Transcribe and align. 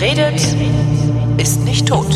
Wer 0.00 0.10
redet, 0.10 0.40
ist 1.38 1.64
nicht 1.64 1.88
tot. 1.88 2.06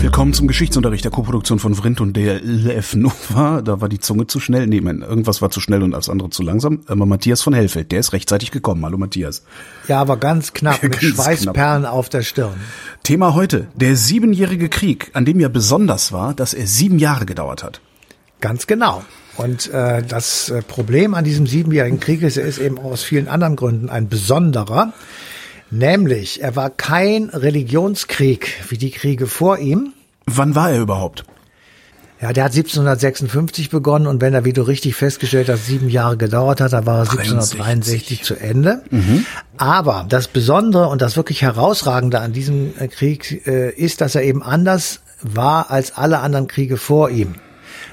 Willkommen 0.00 0.32
zum 0.32 0.46
Geschichtsunterricht 0.46 1.02
der 1.02 1.10
Koproduktion 1.10 1.58
von 1.58 1.74
Vrindt 1.74 2.00
und 2.00 2.16
der 2.16 2.40
LF 2.40 2.94
Nova. 2.94 3.62
Da 3.62 3.80
war 3.80 3.88
die 3.88 3.98
Zunge 3.98 4.28
zu 4.28 4.38
schnell. 4.38 4.68
Nee, 4.68 4.80
man, 4.80 5.02
irgendwas 5.02 5.42
war 5.42 5.50
zu 5.50 5.60
schnell 5.60 5.82
und 5.82 5.90
das 5.90 6.08
andere 6.08 6.30
zu 6.30 6.44
langsam. 6.44 6.82
Aber 6.86 7.04
Matthias 7.04 7.42
von 7.42 7.52
Hellfeld, 7.52 7.90
der 7.90 7.98
ist 7.98 8.12
rechtzeitig 8.12 8.52
gekommen. 8.52 8.84
Hallo 8.84 8.96
Matthias. 8.96 9.42
Ja, 9.88 10.00
aber 10.00 10.18
ganz 10.18 10.52
knapp, 10.52 10.82
mit 10.84 10.92
Ganz 11.00 11.02
Schweißperlen 11.02 11.82
knapp. 11.82 11.92
auf 11.92 12.08
der 12.08 12.22
Stirn. 12.22 12.54
Thema 13.02 13.34
heute, 13.34 13.66
der 13.74 13.96
siebenjährige 13.96 14.68
Krieg, 14.68 15.10
an 15.14 15.24
dem 15.24 15.40
ja 15.40 15.48
besonders 15.48 16.12
war, 16.12 16.32
dass 16.32 16.54
er 16.54 16.68
sieben 16.68 17.00
Jahre 17.00 17.26
gedauert 17.26 17.64
hat. 17.64 17.80
Ganz 18.40 18.66
genau. 18.66 19.04
Und 19.36 19.72
äh, 19.72 20.02
das 20.02 20.50
äh, 20.50 20.62
Problem 20.62 21.14
an 21.14 21.24
diesem 21.24 21.46
siebenjährigen 21.46 22.00
Krieg 22.00 22.22
ist, 22.22 22.36
er 22.36 22.46
ist 22.46 22.58
eben 22.58 22.78
aus 22.78 23.02
vielen 23.02 23.28
anderen 23.28 23.56
Gründen 23.56 23.88
ein 23.88 24.08
besonderer. 24.08 24.92
Nämlich, 25.70 26.42
er 26.42 26.54
war 26.54 26.70
kein 26.70 27.30
Religionskrieg 27.30 28.52
wie 28.68 28.78
die 28.78 28.90
Kriege 28.90 29.26
vor 29.26 29.58
ihm. 29.58 29.92
Wann 30.26 30.54
war 30.54 30.70
er 30.70 30.80
überhaupt? 30.80 31.24
Ja, 32.20 32.32
der 32.32 32.44
hat 32.44 32.52
1756 32.52 33.70
begonnen 33.70 34.06
und 34.06 34.22
wenn 34.22 34.32
er, 34.32 34.44
wie 34.44 34.52
du 34.52 34.62
richtig 34.62 34.94
festgestellt 34.94 35.48
hast, 35.48 35.66
sieben 35.66 35.90
Jahre 35.90 36.16
gedauert 36.16 36.60
hat, 36.60 36.72
dann 36.72 36.86
war 36.86 36.98
er 36.98 37.10
1763 37.10 38.22
zu 38.22 38.34
Ende. 38.36 38.82
Aber 39.58 40.06
das 40.08 40.28
Besondere 40.28 40.88
und 40.88 41.02
das 41.02 41.16
wirklich 41.16 41.42
Herausragende 41.42 42.20
an 42.20 42.32
diesem 42.32 42.72
äh, 42.78 42.88
Krieg 42.88 43.46
äh, 43.46 43.70
ist, 43.70 44.00
dass 44.00 44.14
er 44.14 44.22
eben 44.22 44.42
anders 44.42 45.00
war 45.20 45.70
als 45.70 45.96
alle 45.96 46.20
anderen 46.20 46.46
Kriege 46.46 46.76
vor 46.76 47.10
ihm. 47.10 47.34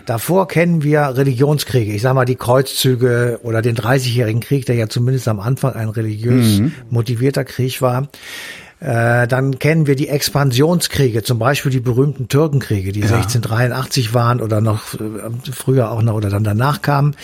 Davor 0.06 0.48
kennen 0.48 0.84
wir 0.84 1.02
Religionskriege, 1.16 1.94
ich 1.94 2.02
sage 2.02 2.16
mal 2.16 2.26
die 2.26 2.36
Kreuzzüge 2.36 3.40
oder 3.44 3.62
den 3.62 3.76
Dreißigjährigen 3.76 4.42
Krieg, 4.42 4.66
der 4.66 4.76
ja 4.76 4.88
zumindest 4.88 5.28
am 5.28 5.40
Anfang 5.40 5.74
ein 5.74 5.90
religiös 5.90 6.62
motivierter 6.90 7.44
Krieg 7.44 7.82
war. 7.82 8.10
Äh, 8.82 9.28
dann 9.28 9.60
kennen 9.60 9.86
wir 9.86 9.96
die 9.96 10.08
Expansionskriege, 10.08 11.22
zum 11.22 11.38
Beispiel 11.38 11.72
die 11.72 11.80
berühmten 11.80 12.30
Türkenkriege, 12.30 12.92
die 12.92 13.04
1683 13.04 14.16
waren 14.16 14.42
oder 14.42 14.60
noch 14.60 14.96
äh, 14.96 15.52
früher 15.52 15.92
auch 15.92 16.02
noch 16.02 16.16
oder 16.16 16.32
dann 16.32 16.44
danach 16.44 16.82
kamen. 16.82 17.16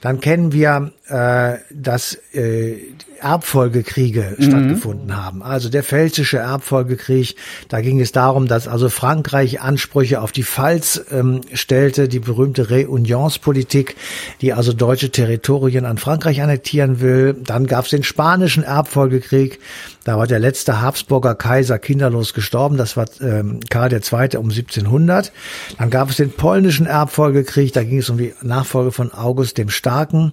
Dann 0.00 0.20
kennen 0.20 0.52
wir, 0.54 0.90
äh, 1.12 1.58
dass 1.70 2.14
äh, 2.32 2.78
Erbfolgekriege 3.20 4.36
stattgefunden 4.40 5.14
haben. 5.16 5.42
Also 5.42 5.68
der 5.68 5.84
pfälzische 5.84 6.38
Erbfolgekrieg, 6.38 7.36
da 7.68 7.80
ging 7.80 8.00
es 8.00 8.10
darum, 8.10 8.48
dass 8.48 8.66
also 8.66 8.88
Frankreich 8.88 9.60
Ansprüche 9.60 10.20
auf 10.20 10.32
die 10.32 10.42
Pfalz 10.42 11.04
ähm, 11.12 11.42
stellte, 11.52 12.08
die 12.08 12.18
berühmte 12.18 12.70
Reunionspolitik, 12.70 13.94
die 14.40 14.54
also 14.54 14.72
deutsche 14.72 15.10
Territorien 15.10 15.84
an 15.84 15.98
Frankreich 15.98 16.42
annektieren 16.42 17.00
will. 17.00 17.34
Dann 17.34 17.66
gab 17.66 17.84
es 17.84 17.90
den 17.90 18.02
spanischen 18.02 18.64
Erbfolgekrieg, 18.64 19.60
da 20.04 20.18
war 20.18 20.26
der 20.26 20.40
letzte 20.40 20.80
Habsburger 20.80 21.36
Kaiser 21.36 21.78
kinderlos 21.78 22.34
gestorben, 22.34 22.76
das 22.76 22.96
war 22.96 23.06
ähm, 23.20 23.60
Karl 23.70 23.92
II. 23.92 24.36
um 24.36 24.50
1700. 24.50 25.30
Dann 25.78 25.90
gab 25.90 26.10
es 26.10 26.16
den 26.16 26.32
polnischen 26.32 26.86
Erbfolgekrieg, 26.86 27.72
da 27.72 27.84
ging 27.84 27.98
es 27.98 28.10
um 28.10 28.18
die 28.18 28.34
Nachfolge 28.42 28.90
von 28.90 29.12
August 29.12 29.58
dem 29.58 29.68
Starken. 29.68 30.32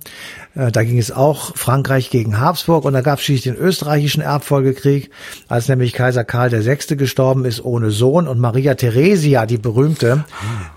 Äh, 0.55 0.68
da 0.75 0.83
ging 0.83 0.97
es 0.97 1.11
auch 1.11 1.55
Frankreich 1.55 2.09
gegen 2.09 2.39
Habsburg 2.39 2.85
und 2.85 2.93
da 2.93 3.01
gab 3.01 3.19
es 3.19 3.25
schließlich 3.25 3.55
den 3.55 3.61
österreichischen 3.61 4.21
Erbfolgekrieg, 4.21 5.11
als 5.47 5.67
nämlich 5.67 5.93
Kaiser 5.93 6.23
Karl 6.23 6.51
VI. 6.51 6.95
gestorben 6.97 7.45
ist 7.45 7.63
ohne 7.63 7.91
Sohn 7.91 8.27
und 8.27 8.39
Maria 8.39 8.75
Theresia, 8.75 9.45
die 9.45 9.57
berühmte, 9.57 10.25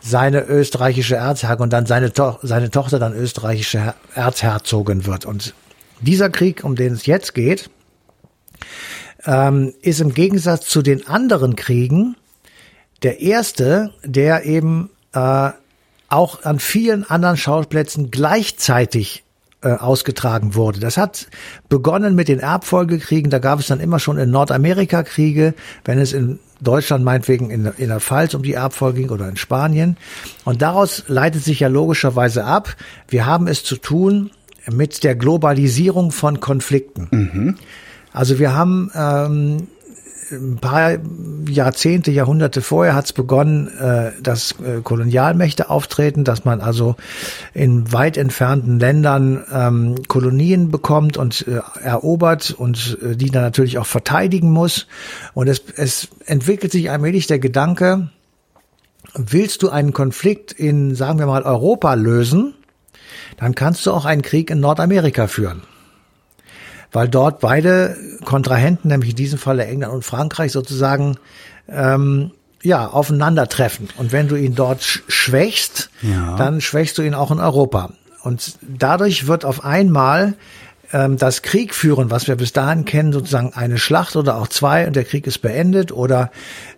seine 0.00 0.44
österreichische 0.46 1.16
Erzherrin 1.16 1.62
und 1.62 1.72
dann 1.72 1.86
seine, 1.86 2.12
to 2.12 2.38
seine 2.42 2.70
Tochter 2.70 2.98
dann 2.98 3.14
österreichische 3.14 3.80
Her- 3.80 3.94
Erzherzogin 4.14 5.06
wird. 5.06 5.24
Und 5.26 5.54
dieser 6.00 6.30
Krieg, 6.30 6.64
um 6.64 6.76
den 6.76 6.92
es 6.92 7.06
jetzt 7.06 7.34
geht, 7.34 7.70
ähm, 9.24 9.74
ist 9.82 10.00
im 10.00 10.14
Gegensatz 10.14 10.66
zu 10.66 10.82
den 10.82 11.06
anderen 11.06 11.56
Kriegen 11.56 12.16
der 13.02 13.20
erste, 13.20 13.92
der 14.04 14.44
eben 14.44 14.90
äh, 15.12 15.50
auch 16.08 16.44
an 16.44 16.58
vielen 16.58 17.08
anderen 17.08 17.36
Schauplätzen 17.36 18.10
gleichzeitig 18.10 19.24
äh, 19.62 19.72
ausgetragen 19.72 20.54
wurde. 20.54 20.80
Das 20.80 20.96
hat 20.96 21.28
begonnen 21.68 22.14
mit 22.14 22.28
den 22.28 22.40
Erbfolgekriegen. 22.40 23.30
Da 23.30 23.38
gab 23.38 23.60
es 23.60 23.66
dann 23.68 23.80
immer 23.80 23.98
schon 23.98 24.18
in 24.18 24.30
Nordamerika 24.30 25.02
Kriege, 25.02 25.54
wenn 25.84 25.98
es 25.98 26.12
in 26.12 26.38
Deutschland 26.60 27.04
meinetwegen 27.04 27.50
in, 27.50 27.66
in 27.76 27.88
der 27.88 28.00
Pfalz 28.00 28.34
um 28.34 28.42
die 28.42 28.54
Erbfolge 28.54 29.00
ging 29.00 29.10
oder 29.10 29.28
in 29.28 29.36
Spanien. 29.36 29.96
Und 30.44 30.62
daraus 30.62 31.04
leitet 31.08 31.44
sich 31.44 31.60
ja 31.60 31.68
logischerweise 31.68 32.44
ab, 32.44 32.76
wir 33.08 33.26
haben 33.26 33.46
es 33.46 33.64
zu 33.64 33.76
tun 33.76 34.30
mit 34.70 35.02
der 35.02 35.16
Globalisierung 35.16 36.12
von 36.12 36.38
Konflikten. 36.40 37.58
Also 38.12 38.38
wir 38.38 38.54
haben 38.54 38.90
ähm, 38.94 39.68
ein 40.32 40.58
paar 40.58 40.98
Jahrzehnte, 41.48 42.10
Jahrhunderte 42.10 42.62
vorher 42.62 42.94
hat 42.94 43.06
es 43.06 43.12
begonnen, 43.12 43.68
äh, 43.78 44.12
dass 44.22 44.52
äh, 44.60 44.80
Kolonialmächte 44.82 45.70
auftreten, 45.70 46.24
dass 46.24 46.44
man 46.44 46.60
also 46.60 46.96
in 47.54 47.92
weit 47.92 48.16
entfernten 48.16 48.78
Ländern 48.78 49.44
ähm, 49.52 49.94
Kolonien 50.08 50.70
bekommt 50.70 51.16
und 51.16 51.46
äh, 51.46 51.60
erobert 51.82 52.50
und 52.50 52.98
die 53.02 53.30
dann 53.30 53.42
natürlich 53.42 53.78
auch 53.78 53.86
verteidigen 53.86 54.50
muss. 54.50 54.86
Und 55.34 55.48
es, 55.48 55.62
es 55.76 56.08
entwickelt 56.26 56.72
sich 56.72 56.90
allmählich 56.90 57.26
der 57.26 57.38
Gedanke, 57.38 58.08
willst 59.14 59.62
du 59.62 59.68
einen 59.68 59.92
Konflikt 59.92 60.52
in, 60.52 60.94
sagen 60.94 61.18
wir 61.18 61.26
mal, 61.26 61.42
Europa 61.42 61.94
lösen, 61.94 62.54
dann 63.36 63.54
kannst 63.54 63.86
du 63.86 63.92
auch 63.92 64.04
einen 64.04 64.22
Krieg 64.22 64.50
in 64.50 64.60
Nordamerika 64.60 65.26
führen 65.26 65.62
weil 66.92 67.08
dort 67.08 67.40
beide 67.40 67.96
Kontrahenten, 68.24 68.88
nämlich 68.88 69.10
in 69.10 69.16
diesem 69.16 69.38
Falle 69.38 69.64
England 69.66 69.92
und 69.92 70.04
Frankreich, 70.04 70.52
sozusagen 70.52 71.16
ähm, 71.68 72.30
ja 72.62 72.86
aufeinandertreffen. 72.86 73.88
Und 73.98 74.12
wenn 74.12 74.28
du 74.28 74.36
ihn 74.36 74.54
dort 74.54 74.82
sch 74.82 75.02
schwächst, 75.08 75.90
Ja. 76.02 76.36
dann 76.36 76.60
schwächst 76.60 76.98
du 76.98 77.02
ihn 77.02 77.14
auch 77.14 77.30
in 77.30 77.40
Europa. 77.40 77.90
Und 78.22 78.56
dadurch 78.62 79.26
wird 79.26 79.44
auf 79.44 79.64
einmal 79.64 80.34
ähm, 80.92 81.16
das 81.16 81.42
Krieg 81.42 81.74
führen, 81.74 82.10
was 82.10 82.28
wir 82.28 82.36
bis 82.36 82.52
dahin 82.52 82.84
kennen, 82.84 83.12
sozusagen 83.12 83.52
eine 83.54 83.78
Schlacht 83.78 84.16
oder 84.16 84.36
auch 84.36 84.48
zwei 84.48 84.86
und 84.86 84.96
der 84.96 85.04
Krieg 85.04 85.26
ist 85.26 85.38
beendet 85.38 85.92
oder 85.92 86.30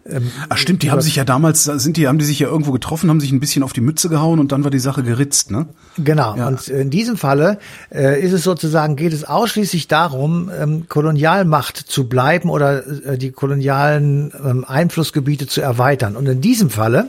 ähm, 0.07 0.31
Ach 0.49 0.59
stimmt, 0.59 0.83
die 0.83 0.91
haben 0.91 1.01
sich 1.01 1.17
ja 1.17 1.25
damals, 1.25 1.65
sind 1.65 1.97
die, 1.97 2.09
haben 2.09 2.19
die 2.19 2.25
sich 2.25 2.39
ja 2.39 2.49
irgendwo 2.49 2.73
getroffen, 2.73 3.09
haben 3.09 3.21
sich 3.21 3.33
ein 3.33 3.41
bisschen 3.41 3.63
auf 3.63 3.73
die 3.73 3.81
Mütze 3.81 4.09
gehauen 4.09 4.39
und 4.39 4.53
dann 4.53 4.63
war 4.63 4.71
die 4.71 4.79
Sache 4.79 5.03
geritzt, 5.03 5.51
ne? 5.51 5.67
Genau. 5.97 6.37
Ja. 6.37 6.49
Und 6.49 6.69
in 6.69 6.91
diesem 6.91 7.17
Falle 7.17 7.59
äh, 7.91 8.21
ist 8.21 8.33
es 8.33 8.45
sozusagen, 8.45 8.97
geht 8.97 9.13
es 9.13 9.25
ausschließlich 9.25 9.89
darum, 9.89 10.51
ähm, 10.57 10.89
Kolonialmacht 10.89 11.77
zu 11.77 12.09
bleiben 12.09 12.51
oder 12.51 12.87
äh, 12.87 13.19
die 13.19 13.33
kolonialen 13.33 14.33
ähm, 14.45 14.65
Einflussgebiete 14.67 15.47
zu 15.47 15.63
erweitern. 15.63 16.17
Und 16.17 16.27
in 16.27 16.41
diesem 16.41 16.71
Falle, 16.71 17.09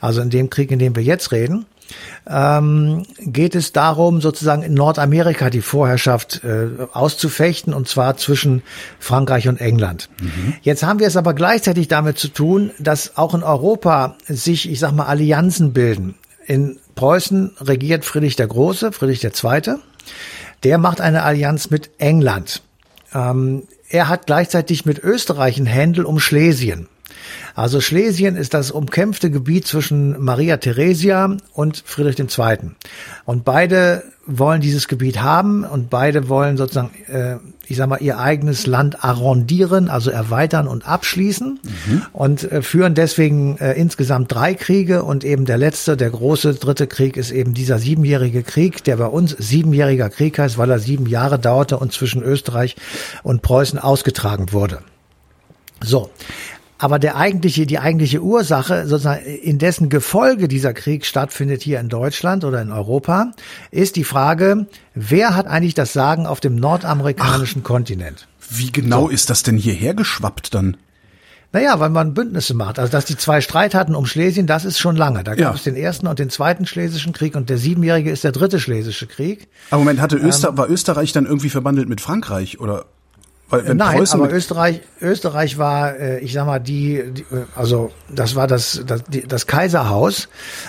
also 0.00 0.20
in 0.20 0.30
dem 0.30 0.50
Krieg, 0.50 0.70
in 0.70 0.78
dem 0.78 0.96
wir 0.96 1.02
jetzt 1.02 1.30
reden, 1.30 1.66
ähm, 2.28 3.04
geht 3.18 3.54
es 3.54 3.72
darum, 3.72 4.20
sozusagen 4.20 4.62
in 4.62 4.74
Nordamerika 4.74 5.50
die 5.50 5.60
Vorherrschaft 5.60 6.42
äh, 6.44 6.68
auszufechten, 6.92 7.74
und 7.74 7.88
zwar 7.88 8.16
zwischen 8.16 8.62
Frankreich 8.98 9.48
und 9.48 9.60
England. 9.60 10.08
Jetzt 10.62 10.82
haben 10.82 11.00
wir 11.00 11.06
es 11.06 11.16
aber 11.16 11.34
gleichzeitig 11.34 11.88
damit 11.88 12.18
zu 12.18 12.28
tun, 12.28 12.70
dass 12.78 13.16
auch 13.16 13.34
in 13.34 13.42
Europa 13.42 14.16
sich, 14.26 14.70
ich 14.70 14.78
sag 14.78 14.92
mal, 14.92 15.06
Allianzen 15.06 15.72
bilden. 15.72 16.14
In 16.46 16.78
Preußen 16.94 17.52
regiert 17.60 18.04
Friedrich 18.04 18.36
der 18.36 18.46
Große, 18.46 18.92
Friedrich 18.92 19.20
der 19.20 19.32
Zweite. 19.32 19.78
Der 20.64 20.78
macht 20.78 21.00
eine 21.00 21.22
Allianz 21.22 21.70
mit 21.70 21.90
England. 21.98 22.62
Ähm, 23.14 23.64
er 23.88 24.08
hat 24.08 24.26
gleichzeitig 24.26 24.86
mit 24.86 24.98
Österreich 24.98 25.58
einen 25.58 25.66
Händel 25.66 26.04
um 26.04 26.18
Schlesien. 26.18 26.88
Also 27.54 27.80
Schlesien 27.80 28.36
ist 28.36 28.54
das 28.54 28.70
umkämpfte 28.70 29.30
Gebiet 29.30 29.66
zwischen 29.66 30.22
Maria 30.22 30.56
Theresia 30.56 31.36
und 31.52 31.82
Friedrich 31.84 32.18
II. 32.18 32.72
Und 33.24 33.44
beide 33.44 34.04
wollen 34.26 34.60
dieses 34.60 34.86
Gebiet 34.88 35.20
haben 35.20 35.64
und 35.64 35.90
beide 35.90 36.28
wollen 36.28 36.56
sozusagen, 36.56 36.90
äh, 37.08 37.36
ich 37.66 37.76
sag 37.76 37.88
mal, 37.88 38.00
ihr 38.00 38.18
eigenes 38.18 38.66
Land 38.66 39.04
arrondieren, 39.04 39.88
also 39.88 40.10
erweitern 40.10 40.68
und 40.68 40.86
abschließen 40.86 41.58
und 42.12 42.50
äh, 42.50 42.62
führen 42.62 42.94
deswegen 42.94 43.58
äh, 43.58 43.72
insgesamt 43.72 44.32
drei 44.32 44.54
Kriege 44.54 45.02
und 45.02 45.24
eben 45.24 45.44
der 45.44 45.58
letzte, 45.58 45.96
der 45.96 46.10
große 46.10 46.54
dritte 46.54 46.86
Krieg 46.86 47.16
ist 47.16 47.32
eben 47.32 47.52
dieser 47.54 47.78
siebenjährige 47.78 48.42
Krieg, 48.42 48.84
der 48.84 48.96
bei 48.96 49.06
uns 49.06 49.36
siebenjähriger 49.36 50.08
Krieg 50.08 50.38
heißt, 50.38 50.56
weil 50.56 50.70
er 50.70 50.78
sieben 50.78 51.06
Jahre 51.06 51.38
dauerte 51.38 51.78
und 51.78 51.92
zwischen 51.92 52.22
Österreich 52.22 52.76
und 53.24 53.42
Preußen 53.42 53.78
ausgetragen 53.78 54.52
wurde. 54.52 54.78
So. 55.82 56.10
Aber 56.82 56.98
der 56.98 57.14
eigentliche, 57.16 57.64
die 57.64 57.78
eigentliche 57.78 58.20
Ursache, 58.22 58.88
sozusagen, 58.88 59.24
in 59.24 59.58
dessen 59.58 59.88
Gefolge 59.88 60.48
dieser 60.48 60.74
Krieg 60.74 61.06
stattfindet 61.06 61.62
hier 61.62 61.78
in 61.78 61.88
Deutschland 61.88 62.42
oder 62.44 62.60
in 62.60 62.72
Europa, 62.72 63.30
ist 63.70 63.94
die 63.94 64.02
Frage, 64.02 64.66
wer 64.92 65.36
hat 65.36 65.46
eigentlich 65.46 65.74
das 65.74 65.92
Sagen 65.92 66.26
auf 66.26 66.40
dem 66.40 66.56
nordamerikanischen 66.56 67.62
Kontinent? 67.62 68.26
Wie 68.50 68.72
genau 68.72 69.08
ist 69.08 69.30
das 69.30 69.44
denn 69.44 69.56
hierher 69.56 69.94
geschwappt 69.94 70.54
dann? 70.54 70.76
Naja, 71.52 71.78
weil 71.78 71.90
man 71.90 72.14
Bündnisse 72.14 72.52
macht. 72.54 72.80
Also, 72.80 72.90
dass 72.90 73.04
die 73.04 73.16
zwei 73.16 73.40
Streit 73.40 73.76
hatten 73.76 73.94
um 73.94 74.06
Schlesien, 74.06 74.48
das 74.48 74.64
ist 74.64 74.80
schon 74.80 74.96
lange. 74.96 75.22
Da 75.22 75.36
gab 75.36 75.38
Ja. 75.38 75.54
es 75.54 75.62
den 75.62 75.76
ersten 75.76 76.08
und 76.08 76.18
den 76.18 76.30
zweiten 76.30 76.66
Schlesischen 76.66 77.12
Krieg 77.12 77.36
und 77.36 77.48
der 77.48 77.58
siebenjährige 77.58 78.10
ist 78.10 78.24
der 78.24 78.32
dritte 78.32 78.58
Schlesische 78.58 79.06
Krieg. 79.06 79.46
Aber 79.70 79.78
Moment, 79.78 80.00
hatte 80.00 80.16
Ähm. 80.16 80.24
Öster, 80.26 80.56
war 80.58 80.68
Österreich 80.68 81.12
dann 81.12 81.26
irgendwie 81.26 81.50
verbandelt 81.50 81.88
mit 81.88 82.00
Frankreich 82.00 82.58
oder? 82.58 82.86
Wenn 83.52 83.76
Nein, 83.76 83.98
Preußen 83.98 84.20
aber 84.20 84.32
Österreich, 84.32 84.80
Österreich 85.00 85.58
war, 85.58 85.96
äh, 85.98 86.20
ich 86.20 86.32
sag 86.32 86.46
mal, 86.46 86.58
die, 86.58 87.02
die 87.12 87.22
äh, 87.34 87.44
also 87.54 87.90
das 88.08 88.34
war 88.34 88.46
das 88.46 88.82
das, 88.86 89.04
die, 89.04 89.26
das 89.26 89.46
Kaiserhaus 89.46 90.28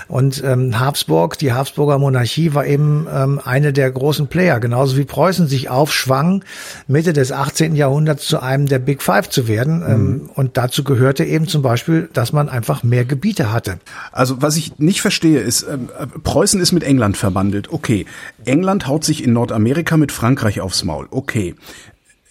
und 0.10 0.44
ähm, 0.44 0.80
Habsburg, 0.80 1.38
die 1.38 1.54
Habsburger 1.54 1.98
Monarchie 1.98 2.54
war 2.54 2.66
eben 2.66 3.08
ähm, 3.10 3.40
eine 3.44 3.72
der 3.72 3.90
großen 3.90 4.28
Player, 4.28 4.60
genauso 4.60 4.98
wie 4.98 5.06
Preußen 5.06 5.48
sich 5.48 5.70
aufschwang, 5.70 6.44
Mitte 6.88 7.14
des 7.14 7.32
18. 7.32 7.76
Jahrhunderts 7.76 8.28
zu 8.28 8.42
einem 8.42 8.66
der 8.66 8.80
Big 8.80 9.02
Five 9.02 9.30
zu 9.30 9.48
werden. 9.48 9.84
Ähm, 9.88 10.30
und 10.34 10.58
dazu 10.58 10.84
gehörte 10.84 11.24
eben 11.24 11.48
zum 11.48 11.62
Beispiel, 11.62 12.10
dass 12.14 12.34
man 12.34 12.50
einfach 12.50 12.84
mehr 12.84 13.06
Gebiete 13.06 13.54
hatte. 13.54 13.80
Also 14.12 14.42
was 14.42 14.58
ich 14.58 14.80
nicht 14.80 15.02
verstehe 15.02 15.40
ist, 15.40 15.64
ähm, 15.64 15.90
äh, 15.98 16.06
Preußen 16.06 16.60
ist 16.60 16.72
mit 16.72 16.84
England 16.84 17.16
verbandelt. 17.16 17.72
Okay, 17.72 18.06
England 18.46 18.88
haut 18.88 19.04
sich 19.04 19.24
in 19.24 19.34
Nordamerika 19.34 19.98
mit 19.98 20.12
Frankreich 20.12 20.62
aufs 20.62 20.84
Maul. 20.84 21.08
Okay, 21.12 21.56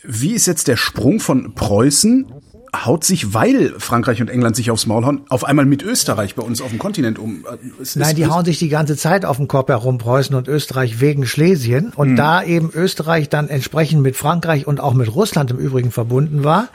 wie 0.05 0.33
ist 0.33 0.47
jetzt 0.47 0.69
der 0.69 0.77
Sprung 0.77 1.21
von 1.21 1.55
Preußen 1.55 2.27
haut 2.75 3.05
sich, 3.05 3.35
weil 3.35 3.75
Frankreich 3.79 4.23
und 4.23 4.31
England 4.31 4.57
sich 4.57 4.71
aufs 4.71 4.87
Maul 4.87 5.05
hauen, 5.05 5.21
auf 5.29 5.45
einmal 5.45 5.67
mit 5.67 5.83
Österreich 5.83 6.35
bei 6.35 6.43
uns 6.43 6.63
auf 6.63 6.71
dem 6.71 6.79
Kontinent 6.79 7.19
um? 7.19 7.45
Äh, 7.45 7.83
Es 7.83 7.97
Nein, 7.97 8.17
die 8.17 8.27
hauen 8.27 8.45
sich 8.45 8.59
die 8.59 8.71
ganze 8.71 8.97
Zeit 8.97 9.25
auf 9.25 9.37
den 9.37 9.47
Kopf 9.47 9.69
herum, 9.69 9.99
Preußen 9.99 10.35
und 10.35 10.49
Österreich 10.49 11.01
wegen 11.01 11.27
Schlesien. 11.27 11.93
Und 11.95 12.17
da 12.17 12.43
eben 12.43 12.71
Österreich 12.73 13.29
dann 13.29 13.49
entsprechend 13.49 14.03
mit 14.03 14.17
Frankreich 14.17 14.67
und 14.67 14.81
auch 14.81 14.95
mit 14.95 15.15
Russland 15.15 15.51
im 15.51 15.59
Übrigen 15.59 15.91
verbunden 15.91 16.45
war, 16.45 16.69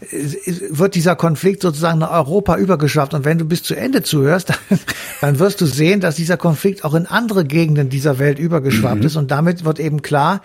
äh, 0.00 0.52
wird 0.70 0.94
dieser 0.94 1.16
Konflikt 1.16 1.62
sozusagen 1.62 1.98
nach 1.98 2.12
Europa 2.12 2.56
übergeschwappt. 2.56 3.12
Und 3.12 3.24
wenn 3.24 3.38
du 3.38 3.44
bis 3.44 3.64
zu 3.64 3.74
Ende 3.74 4.02
zuhörst, 4.02 4.50
dann, 4.68 4.78
dann 5.20 5.38
wirst 5.40 5.60
du 5.60 5.66
sehen, 5.66 6.00
dass 6.00 6.14
dieser 6.14 6.36
Konflikt 6.36 6.84
auch 6.84 6.94
in 6.94 7.06
andere 7.06 7.44
Gegenden 7.44 7.88
dieser 7.88 8.20
Welt 8.20 8.38
übergeschwappt 8.38 9.04
ist. 9.04 9.16
Und 9.16 9.32
damit 9.32 9.64
wird 9.64 9.80
eben 9.80 10.02
klar, 10.02 10.40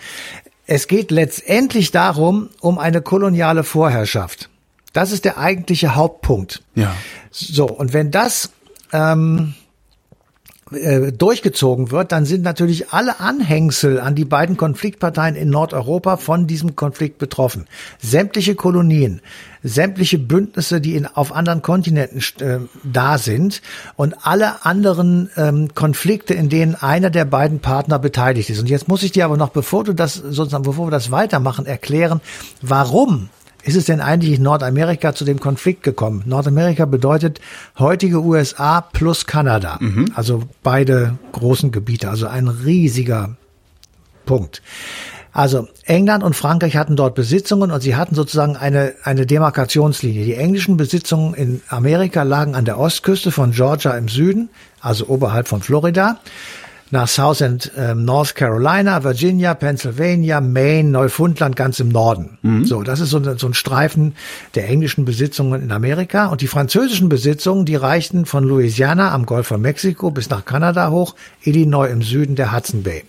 es 0.68 0.88
geht 0.88 1.12
letztendlich 1.12 1.92
darum, 1.92 2.50
um 2.60 2.78
eine 2.78 3.02
koloniale 3.02 3.64
Vorherrschaft. 3.64 4.50
Das 4.94 5.12
ist 5.12 5.26
der 5.26 5.38
eigentliche 5.38 5.96
Hauptpunkt. 5.96 6.62
Ja. 6.76 6.94
So, 7.32 7.66
und 7.66 7.94
wenn 7.94 8.12
das 8.12 8.52
ähm, 8.92 9.56
äh, 10.72 11.12
durchgezogen 11.12 11.92
wird, 11.92 12.12
dann 12.12 12.26
sind 12.26 12.44
natürlich 12.44 12.92
alle 12.92 13.20
Anhängsel 13.20 14.00
an 14.00 14.16
die 14.16 14.26
beiden 14.26 14.58
Konfliktparteien 14.58 15.36
in 15.36 15.50
Nordeuropa 15.50 16.18
von 16.18 16.48
diesem 16.48 16.76
Konflikt 16.76 17.18
betroffen. 17.20 17.68
Sämtliche 18.00 18.56
Kolonien, 18.56 19.22
sämtliche 19.64 20.20
Bündnisse, 20.20 20.82
die 20.82 20.96
in, 20.96 21.06
auf 21.06 21.34
anderen 21.34 21.62
Kontinenten 21.62 22.22
äh, 22.42 22.60
da 22.84 23.18
sind 23.18 23.62
und 23.96 24.16
alle 24.26 24.66
anderen 24.66 25.30
ähm, 25.38 25.74
Konflikte, 25.74 26.34
in 26.34 26.50
denen 26.50 26.76
einer 26.76 27.10
der 27.10 27.26
beiden 27.26 27.60
Partner 27.60 28.00
beteiligt 28.00 28.50
ist. 28.50 28.60
Und 28.60 28.70
jetzt 28.70 28.88
muss 28.88 29.04
ich 29.04 29.12
dir 29.12 29.26
aber 29.26 29.38
noch, 29.38 29.50
bevor 29.50 29.84
du 29.84 29.94
das 29.94 30.16
sozusagen, 30.16 30.64
bevor 30.64 30.88
wir 30.88 30.92
das 30.92 31.12
weitermachen, 31.12 31.66
erklären, 31.66 32.22
warum 32.62 33.30
ist 33.64 33.76
es 33.76 33.86
denn 33.86 34.02
eigentlich 34.02 34.38
in 34.38 34.44
Nordamerika 34.44 35.14
zu 35.14 35.26
dem 35.26 35.40
Konflikt 35.40 35.84
gekommen? 35.84 36.24
Nordamerika 36.26 36.86
bedeutet 36.86 37.42
heutige 37.78 38.22
USA 38.22 38.82
plus 38.82 39.26
Kanada, 39.26 39.80
also 40.16 40.44
beide 40.64 41.18
großen 41.34 41.72
Gebiete, 41.72 42.10
also 42.10 42.28
ein 42.28 42.48
riesiger 42.48 43.36
Punkt. 44.26 44.62
Also 45.34 45.68
England 45.86 46.24
und 46.24 46.36
Frankreich 46.36 46.78
hatten 46.78 46.96
dort 46.96 47.14
Besitzungen 47.14 47.70
und 47.70 47.82
sie 47.82 47.96
hatten 47.96 48.16
sozusagen 48.16 48.56
eine, 48.56 48.96
eine 49.04 49.28
Demarkationslinie. 49.28 50.26
Die 50.26 50.34
englischen 50.34 50.78
Besitzungen 50.78 51.36
in 51.36 51.62
Amerika 51.70 52.24
lagen 52.24 52.56
an 52.56 52.66
der 52.66 52.80
Ostküste 52.80 53.32
von 53.32 53.52
Georgia 53.52 53.96
im 53.96 54.08
Süden, 54.08 54.50
also 54.82 55.08
oberhalb 55.08 55.48
von 55.48 55.62
Florida 55.62 56.20
nach 56.90 57.08
South 57.08 57.42
and 57.42 57.72
ähm, 57.78 58.06
North 58.06 58.36
Carolina, 58.36 59.04
Virginia, 59.04 59.54
Pennsylvania, 59.54 60.40
Maine, 60.42 60.90
Neufundland 60.90 61.56
ganz 61.56 61.80
im 61.80 61.90
Norden. 61.90 62.38
So, 62.66 62.82
das 62.84 63.00
ist 63.02 63.10
so, 63.10 63.18
ein- 63.18 63.38
so 63.38 63.48
ein 63.48 63.54
Streifen 63.54 64.16
der 64.56 64.70
englischen 64.70 65.04
Besitzungen 65.06 65.62
in 65.62 65.72
Amerika. 65.72 66.28
Und 66.28 66.42
die 66.42 66.48
französischen 66.48 67.10
Besitzungen, 67.10 67.66
die 67.66 67.76
reichten 67.76 68.26
von 68.26 68.44
Louisiana 68.46 69.12
am 69.12 69.26
Golf 69.26 69.48
von 69.48 69.62
Mexiko 69.62 70.12
bis 70.12 70.30
nach 70.30 70.46
Kanada 70.46 70.90
hoch, 70.90 71.16
Illinois 71.42 71.88
im 71.88 72.02
Süden 72.02 72.36
der 72.36 72.56
Hudson 72.56 72.84
Bay. 72.84 73.04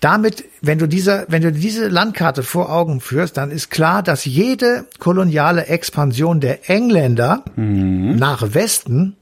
Damit, 0.00 0.44
wenn 0.62 0.78
du 0.78 0.86
diese, 0.86 1.26
wenn 1.28 1.42
du 1.42 1.52
diese 1.52 1.88
Landkarte 1.88 2.42
vor 2.42 2.72
Augen 2.72 3.00
führst, 3.00 3.36
dann 3.36 3.50
ist 3.50 3.70
klar, 3.70 4.02
dass 4.02 4.24
jede 4.24 4.86
koloniale 4.98 5.66
Expansion 5.66 6.40
der 6.40 6.70
Engländer 6.70 7.44
nach 7.56 8.54
Westen 8.54 9.16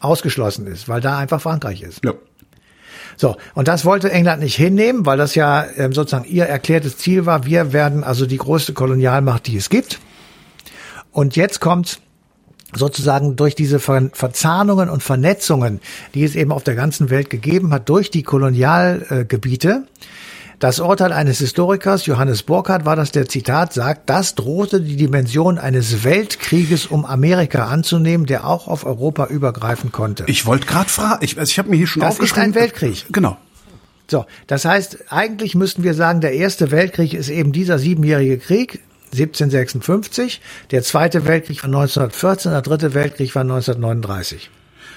ausgeschlossen 0.00 0.66
ist, 0.66 0.88
weil 0.88 1.00
da 1.00 1.18
einfach 1.18 1.40
Frankreich 1.40 1.82
ist. 1.82 2.04
Ja. 2.04 2.12
So, 3.16 3.36
und 3.54 3.68
das 3.68 3.84
wollte 3.84 4.10
England 4.10 4.42
nicht 4.42 4.56
hinnehmen, 4.56 5.06
weil 5.06 5.18
das 5.18 5.34
ja 5.34 5.64
ähm, 5.76 5.92
sozusagen 5.92 6.26
ihr 6.26 6.44
erklärtes 6.44 6.98
Ziel 6.98 7.26
war. 7.26 7.46
Wir 7.46 7.72
werden 7.72 8.04
also 8.04 8.26
die 8.26 8.36
größte 8.36 8.72
Kolonialmacht, 8.72 9.46
die 9.46 9.56
es 9.56 9.70
gibt. 9.70 9.98
Und 11.12 11.34
jetzt 11.34 11.60
kommt 11.60 12.00
sozusagen 12.74 13.36
durch 13.36 13.54
diese 13.54 13.78
Ver 13.78 14.10
Verzahnungen 14.12 14.90
und 14.90 15.02
Vernetzungen, 15.02 15.80
die 16.14 16.24
es 16.24 16.34
eben 16.34 16.52
auf 16.52 16.62
der 16.62 16.74
ganzen 16.74 17.10
Welt 17.10 17.30
gegeben 17.30 17.72
hat, 17.72 17.88
durch 17.88 18.10
die 18.10 18.22
Kolonialgebiete, 18.22 19.86
das 20.58 20.80
Urteil 20.80 21.12
eines 21.12 21.38
Historikers, 21.38 22.06
Johannes 22.06 22.42
Burkhardt 22.42 22.84
war 22.86 22.96
das, 22.96 23.12
der 23.12 23.28
Zitat 23.28 23.74
sagt, 23.74 24.08
das 24.08 24.34
drohte 24.34 24.80
die 24.80 24.96
Dimension 24.96 25.58
eines 25.58 26.02
Weltkrieges 26.02 26.86
um 26.86 27.04
Amerika 27.04 27.66
anzunehmen, 27.66 28.26
der 28.26 28.46
auch 28.46 28.66
auf 28.66 28.86
Europa 28.86 29.26
übergreifen 29.26 29.92
konnte. 29.92 30.24
Ich 30.28 30.46
wollte 30.46 30.66
gerade 30.66 30.88
fragen, 30.88 31.22
ich, 31.24 31.38
also 31.38 31.50
ich 31.50 31.58
habe 31.58 31.68
mir 31.68 31.76
hier 31.76 31.86
schon 31.86 32.00
Das 32.00 32.14
ist 32.14 32.20
aufgeschrieben. 32.20 32.50
ein 32.50 32.54
Weltkrieg. 32.54 33.04
Genau. 33.10 33.36
So, 34.08 34.24
das 34.46 34.64
heißt, 34.64 35.12
eigentlich 35.12 35.54
müssten 35.54 35.82
wir 35.82 35.92
sagen, 35.94 36.20
der 36.20 36.32
erste 36.32 36.70
Weltkrieg 36.70 37.12
ist 37.12 37.28
eben 37.28 37.52
dieser 37.52 37.78
siebenjährige 37.78 38.38
Krieg, 38.38 38.80
1756. 39.12 40.40
Der 40.70 40.82
zweite 40.82 41.26
Weltkrieg 41.26 41.62
war 41.62 41.68
1914, 41.68 42.52
der 42.52 42.62
dritte 42.62 42.94
Weltkrieg 42.94 43.34
war 43.34 43.42
1939. 43.42 44.50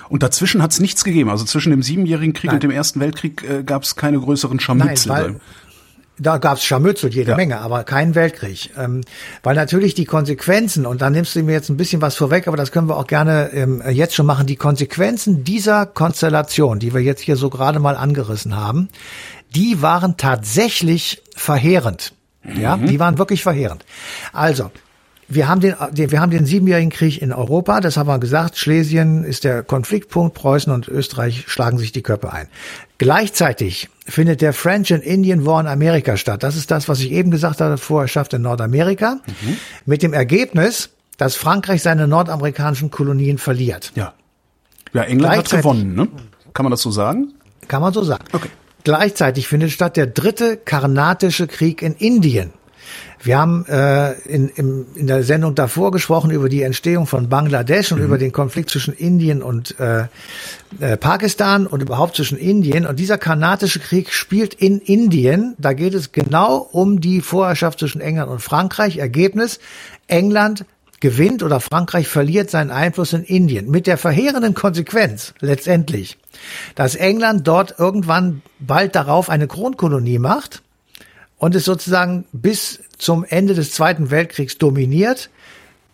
Und 0.10 0.24
dazwischen 0.24 0.62
hat 0.62 0.72
es 0.72 0.80
nichts 0.80 1.04
gegeben. 1.04 1.30
Also 1.30 1.46
zwischen 1.46 1.70
dem 1.72 1.84
Siebenjährigen 1.84 2.34
Krieg 2.34 2.48
Nein. 2.48 2.56
und 2.56 2.64
dem 2.64 2.72
Ersten 2.72 3.00
Weltkrieg 3.00 3.44
äh, 3.44 3.64
gab 3.64 3.84
es 3.84 3.96
keine 3.96 4.20
größeren 4.20 4.60
Scharmützel. 4.60 5.12
weil 5.12 5.36
da 6.22 6.38
gab's 6.38 6.66
Scharmützel 6.66 7.14
jede 7.14 7.32
Ja. 7.32 7.38
Menge, 7.38 7.60
aber 7.62 7.84
keinen 7.86 8.14
Weltkrieg. 8.14 8.72
Ähm, 8.78 9.02
weil 9.42 9.56
natürlich 9.56 9.94
die 9.94 10.04
Konsequenzen, 10.06 10.86
und 10.86 11.02
da 11.02 11.10
nimmst 11.10 11.34
du 11.36 11.44
mir 11.44 11.54
jetzt 11.54 11.70
ein 11.70 11.78
bisschen 11.78 12.02
was 12.02 12.16
vorweg, 12.16 12.48
aber 12.48 12.58
das 12.58 12.72
können 12.74 12.90
wir 12.90 12.98
auch 12.98 13.08
gerne 13.08 13.52
ähm, 13.54 13.82
jetzt 13.90 14.16
schon 14.16 14.26
machen, 14.26 14.46
die 14.46 14.58
Konsequenzen 14.58 15.44
dieser 15.46 15.86
Konstellation, 15.86 16.80
die 16.80 16.94
wir 16.94 17.02
jetzt 17.02 17.22
hier 17.22 17.38
so 17.38 17.50
gerade 17.50 17.80
mal 17.80 17.96
angerissen 17.96 18.56
haben, 18.58 18.90
die 19.56 19.82
waren 19.82 20.18
tatsächlich 20.18 21.22
verheerend. 21.36 22.14
Ja, 22.58 22.78
die 22.78 23.00
waren 23.00 23.18
wirklich 23.18 23.44
verheerend. 23.44 23.86
Also, 24.34 24.72
wir 25.30 25.48
haben 25.48 25.62
den, 25.62 25.76
den, 25.92 26.12
wir 26.12 26.20
haben 26.20 26.32
den 26.32 26.46
siebenjährigen 26.46 26.90
Krieg 26.90 27.22
in 27.22 27.32
Europa, 27.32 27.82
das 27.82 27.98
haben 27.98 28.08
wir 28.08 28.20
gesagt. 28.20 28.58
Schlesien 28.58 29.24
ist 29.24 29.44
der 29.44 29.64
Konfliktpunkt, 29.64 30.34
Preußen 30.34 30.74
und 30.74 30.88
Österreich 30.88 31.46
schlagen 31.48 31.78
sich 31.78 31.92
die 31.92 32.02
Köpfe 32.02 32.34
ein. 32.34 32.48
Gleichzeitig 32.98 33.90
findet 34.06 34.42
der 34.42 34.54
French 34.54 34.92
and 34.92 35.04
Indian 35.04 35.46
War 35.46 35.62
in 35.62 35.68
Amerika 35.68 36.18
statt. 36.18 36.44
Das 36.44 36.56
ist 36.56 36.72
das, 36.72 36.90
was 36.90 37.00
ich 37.00 37.12
eben 37.12 37.32
gesagt 37.32 37.62
habe, 37.62 37.78
Vorherrschaft 37.78 38.34
in 38.34 38.42
Nordamerika. 38.42 39.20
Mit 39.86 40.02
dem 40.02 40.14
Ergebnis, 40.14 40.90
dass 41.18 41.36
Frankreich 41.36 41.84
seine 41.84 42.08
nordamerikanischen 42.08 42.90
Kolonien 42.90 43.38
verliert. 43.38 43.92
Ja. 43.96 44.14
Ja, 44.94 45.04
England 45.04 45.38
hat 45.38 45.50
gewonnen, 45.50 45.94
ne? 45.94 46.08
Kann 46.54 46.64
man 46.64 46.72
das 46.72 46.82
so 46.82 46.90
sagen? 46.90 47.34
Kann 47.68 47.82
man 47.82 47.94
so 47.94 48.04
sagen. 48.04 48.24
Okay. 48.32 48.50
Gleichzeitig 48.84 49.48
findet 49.48 49.72
statt 49.72 49.98
der 49.98 50.08
dritte 50.08 50.58
Karnatische 50.58 51.46
Krieg 51.46 51.82
in 51.84 51.94
Indien. 51.94 52.54
Wir 53.22 53.38
haben 53.38 53.66
äh, 53.66 54.14
in, 54.22 54.48
im, 54.50 54.86
in 54.96 55.08
der 55.08 55.24
Sendung 55.24 55.54
davor 55.54 55.92
gesprochen 55.92 56.32
über 56.32 56.48
die 56.48 56.62
Entstehung 56.62 57.06
von 57.06 57.28
Bangladesch 57.28 57.92
und 57.92 58.00
über 58.00 58.18
den 58.18 58.32
Konflikt 58.32 58.70
zwischen 58.70 58.94
Indien 58.94 59.42
und 59.42 59.78
äh, 59.80 60.06
äh, 60.80 60.96
Pakistan 60.96 61.68
und 61.68 61.82
überhaupt 61.82 62.16
zwischen 62.16 62.38
Indien. 62.38 62.86
Und 62.86 62.98
dieser 62.98 63.18
Karnatische 63.18 63.80
Krieg 63.80 64.14
spielt 64.14 64.54
in 64.54 64.80
Indien. 64.80 65.56
Da 65.58 65.74
geht 65.74 65.94
es 65.94 66.14
genau 66.14 66.58
um 66.72 67.02
die 67.02 67.20
Vorherrschaft 67.20 67.80
zwischen 67.80 68.00
England 68.00 68.32
und 68.32 68.40
Frankreich. 68.40 68.98
Ergebnis, 68.98 69.60
England 70.08 70.66
gewinnt 71.02 71.44
oder 71.44 71.60
Frankreich 71.60 72.08
verliert 72.08 72.50
seinen 72.50 72.72
Einfluss 72.72 73.14
in 73.14 73.24
Indien. 73.24 73.70
Mit 73.70 73.88
der 73.88 73.98
verheerenden 73.98 74.54
Konsequenz 74.54 75.34
letztendlich, 75.40 76.18
dass 76.76 76.96
England 76.96 77.48
dort 77.48 77.76
irgendwann 77.78 78.42
bald 78.60 78.96
darauf 78.96 79.30
eine 79.30 79.48
Kronkolonie 79.48 80.20
macht 80.20 80.62
und 81.40 81.56
es 81.56 81.66
sozusagen 81.66 82.26
bis 82.32 82.82
zum 82.98 83.26
Ende 83.28 83.56
des 83.56 83.72
Zweiten 83.72 84.12
Weltkriegs 84.12 84.58
dominiert, 84.60 85.30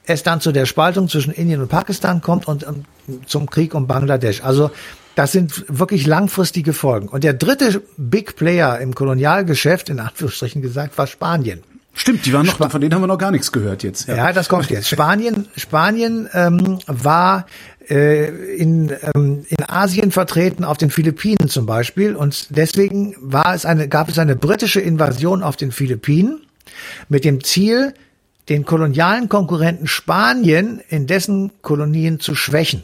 es 0.05 0.23
dann 0.23 0.41
zu 0.41 0.51
der 0.51 0.65
Spaltung 0.65 1.07
zwischen 1.07 1.31
Indien 1.31 1.61
und 1.61 1.69
Pakistan 1.69 2.21
kommt 2.21 2.47
und 2.47 2.63
ähm, 2.63 2.85
zum 3.25 3.49
Krieg 3.49 3.73
um 3.73 3.87
Bangladesch. 3.87 4.43
Also 4.43 4.71
das 5.15 5.31
sind 5.31 5.63
wirklich 5.67 6.05
langfristige 6.05 6.73
Folgen. 6.73 7.07
Und 7.07 7.23
der 7.23 7.33
dritte 7.33 7.81
Big 7.95 8.35
Player 8.35 8.79
im 8.79 8.93
Kolonialgeschäft, 8.93 9.89
in 9.89 9.99
Anführungsstrichen 9.99 10.61
gesagt, 10.61 10.97
war 10.97 11.07
Spanien. 11.07 11.63
Stimmt, 11.93 12.25
die 12.25 12.33
waren 12.33 12.45
noch, 12.45 12.57
von 12.57 12.81
denen 12.81 12.93
haben 12.93 13.01
wir 13.01 13.07
noch 13.07 13.17
gar 13.17 13.31
nichts 13.31 13.53
gehört 13.53 13.81
jetzt. 13.83 14.09
Ja, 14.09 14.33
das 14.33 14.49
kommt 14.49 14.69
jetzt. 14.69 14.89
Spanien, 14.89 15.47
Spanien 15.55 16.27
ähm, 16.33 16.79
war 16.87 17.45
in, 17.87 18.91
ähm, 19.15 19.45
in 19.47 19.63
Asien 19.67 20.11
vertreten, 20.11 20.63
auf 20.63 20.77
den 20.77 20.89
Philippinen 20.89 21.49
zum 21.49 21.65
Beispiel. 21.65 22.15
Und 22.15 22.47
deswegen 22.55 23.15
war 23.19 23.53
es 23.53 23.65
eine, 23.65 23.87
gab 23.87 24.09
es 24.09 24.19
eine 24.19 24.35
britische 24.35 24.81
Invasion 24.81 25.43
auf 25.43 25.55
den 25.55 25.71
Philippinen 25.71 26.41
mit 27.09 27.25
dem 27.25 27.43
Ziel, 27.43 27.93
den 28.49 28.65
kolonialen 28.65 29.29
Konkurrenten 29.29 29.87
Spanien 29.87 30.81
in 30.89 31.07
dessen 31.07 31.51
Kolonien 31.61 32.19
zu 32.19 32.35
schwächen. 32.35 32.83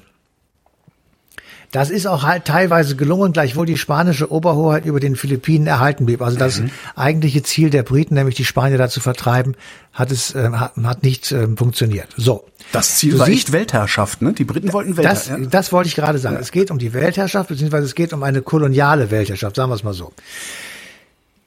Das 1.72 1.90
ist 1.90 2.06
auch 2.06 2.24
halt 2.24 2.46
teilweise 2.46 2.98
gelungen, 2.98 3.32
gleichwohl 3.32 3.66
die 3.66 3.78
spanische 3.78 4.30
Oberhoheit 4.30 4.86
über 4.86 5.00
den 5.00 5.16
Philippinen 5.16 5.68
erhalten 5.68 6.06
blieb. 6.06 6.22
Also 6.22 6.38
das 6.38 6.60
mhm. 6.60 6.70
eigentliche 6.96 7.44
Ziel 7.44 7.70
der 7.70 7.84
Briten, 7.84 8.16
nämlich 8.16 8.36
die 8.36 8.44
Spanier 8.44 8.78
da 8.78 8.90
zu 8.90 9.00
vertreiben, 9.00 9.56
hat 9.94 10.12
es 10.12 10.36
äh, 10.36 10.50
hat, 10.52 11.04
nicht 11.04 11.32
äh, 11.32 11.48
funktioniert. 11.56 12.10
So. 12.18 12.44
Das 12.74 12.98
Ziel 12.98 13.14
du 13.14 13.20
war 13.20 13.26
siehst, 13.26 13.48
echt 13.48 13.52
Weltherrschaft, 13.54 14.22
ne? 14.22 14.34
Die 14.34 14.44
Briten 14.44 14.72
wollten 14.74 14.98
Weltherrschaft. 14.98 15.40
Das, 15.40 15.50
das 15.50 15.72
wollte 15.72 15.88
ich 15.88 15.96
gerade 15.96 16.20
sagen. 16.20 16.36
Ja. 16.36 16.42
Es 16.42 16.52
geht 16.52 16.72
um 16.72 16.78
die 16.78 16.94
Weltherrschaft, 16.94 17.50
beziehungsweise 17.50 17.86
es 17.86 17.96
geht 17.96 18.14
um 18.14 18.24
eine 18.24 18.42
koloniale 18.42 19.10
Weltherrschaft, 19.10 19.56
sagen 19.56 19.72
wir 19.72 19.76
es 19.76 19.84
mal 19.84 19.94
so. 19.94 20.12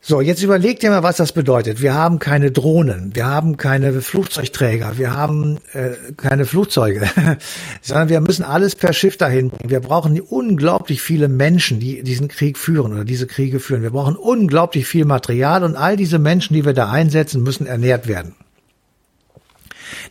So, 0.07 0.21
jetzt 0.21 0.43
überlegt 0.43 0.83
ihr 0.83 0.91
mal, 0.91 1.03
was 1.03 1.17
das 1.17 1.33
bedeutet. 1.33 1.81
Wir 1.81 1.95
haben 1.95 2.19
keine 2.19 2.51
Drohnen, 2.51 3.15
wir 3.15 3.25
haben 3.25 3.57
keine 3.57 4.03
Flugzeugträger, 4.03 4.99
wir 4.99 5.15
haben 5.15 5.57
äh, 5.73 5.93
keine 6.19 6.45
Flugzeuge, 6.45 7.09
sondern 7.81 8.11
wir 8.11 8.21
müssen 8.21 8.45
alles 8.45 8.75
per 8.75 8.93
Schiff 8.93 9.17
dahin 9.17 9.49
bringen. 9.49 9.71
Wir 9.71 9.81
brauchen 9.81 10.21
unglaublich 10.21 11.01
viele 11.01 11.29
Menschen, 11.29 11.81
die 11.81 12.03
diesen 12.03 12.29
Krieg 12.29 12.59
führen 12.59 12.93
oder 12.93 13.07
diese 13.07 13.27
Kriege 13.27 13.61
führen. 13.61 13.81
Wir 13.81 13.93
brauchen 13.93 14.15
unglaublich 14.15 14.87
viel 14.87 15.07
Material 15.07 15.65
und 15.65 15.75
all 15.75 15.97
diese 15.97 16.19
Menschen, 16.19 16.53
die 16.53 16.67
wir 16.67 16.75
da 16.75 16.91
einsetzen, 16.91 17.43
müssen 17.43 17.67
ernährt 17.67 18.07
werden. 18.07 18.35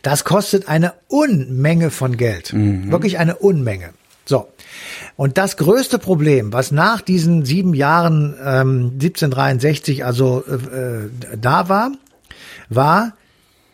Das 0.02 0.24
kostet 0.24 0.66
eine 0.66 0.94
Unmenge 1.06 1.92
von 1.92 2.16
Geld. 2.16 2.52
Mhm. 2.52 2.90
Wirklich 2.90 3.18
eine 3.20 3.36
Unmenge. 3.36 3.90
So. 4.24 4.48
Und 5.16 5.38
das 5.38 5.56
größte 5.56 5.98
Problem, 5.98 6.52
was 6.52 6.72
nach 6.72 7.00
diesen 7.00 7.44
sieben 7.44 7.74
Jahren 7.74 8.34
ähm, 8.40 8.92
1763 8.94 10.04
also 10.04 10.44
äh, 10.46 11.08
da 11.36 11.68
war, 11.68 11.92
war, 12.68 13.12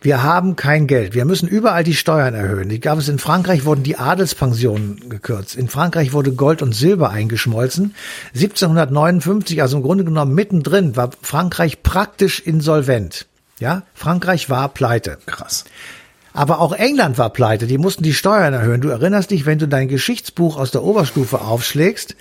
wir 0.03 0.23
haben 0.23 0.57
kein 0.57 0.87
Geld. 0.87 1.15
Wir 1.15 1.27
müssen 1.27 1.47
überall 1.47 1.85
die 1.85 1.95
Steuern 1.95 2.35
erhöhen. 2.35 2.81
Gab 2.81 2.99
es 2.99 3.09
in 3.09 3.19
Frankreich 3.19 3.67
wurden 3.67 3.83
die 3.83 3.97
Adelspensionen 3.97 5.11
gekürzt. 5.11 5.57
In 5.57 5.69
Frankreich 5.69 6.13
wurde 6.13 6.33
Gold 6.33 6.63
und 6.63 6.75
Silber 6.75 7.11
eingeschmolzen. 7.11 7.95
1759, 8.35 9.61
also 9.61 9.77
im 9.77 9.83
Grunde 9.83 10.05
genommen 10.05 10.35
mittendrin, 10.35 10.97
war 10.97 11.11
Frankreich 11.21 11.83
praktisch 11.83 12.41
insolvent. 12.41 13.27
Ja, 13.59 13.83
Frankreich 13.93 14.49
war 14.49 14.71
pleite. 14.71 15.19
Krass. 15.27 15.65
Aber 16.33 16.61
auch 16.61 16.73
England 16.73 17.19
war 17.19 17.31
pleite, 17.31 17.67
die 17.67 17.79
mussten 17.79 18.03
die 18.03 18.15
Steuern 18.15 18.55
erhöhen. 18.55 18.81
Du 18.81 18.89
erinnerst 18.89 19.31
dich, 19.31 19.47
wenn 19.47 19.59
du 19.59 19.67
dein 19.67 19.89
Geschichtsbuch 19.89 20.57
aus 20.57 20.71
der 20.71 20.83
Oberstufe 20.83 21.41
aufschlägst, 21.41 22.17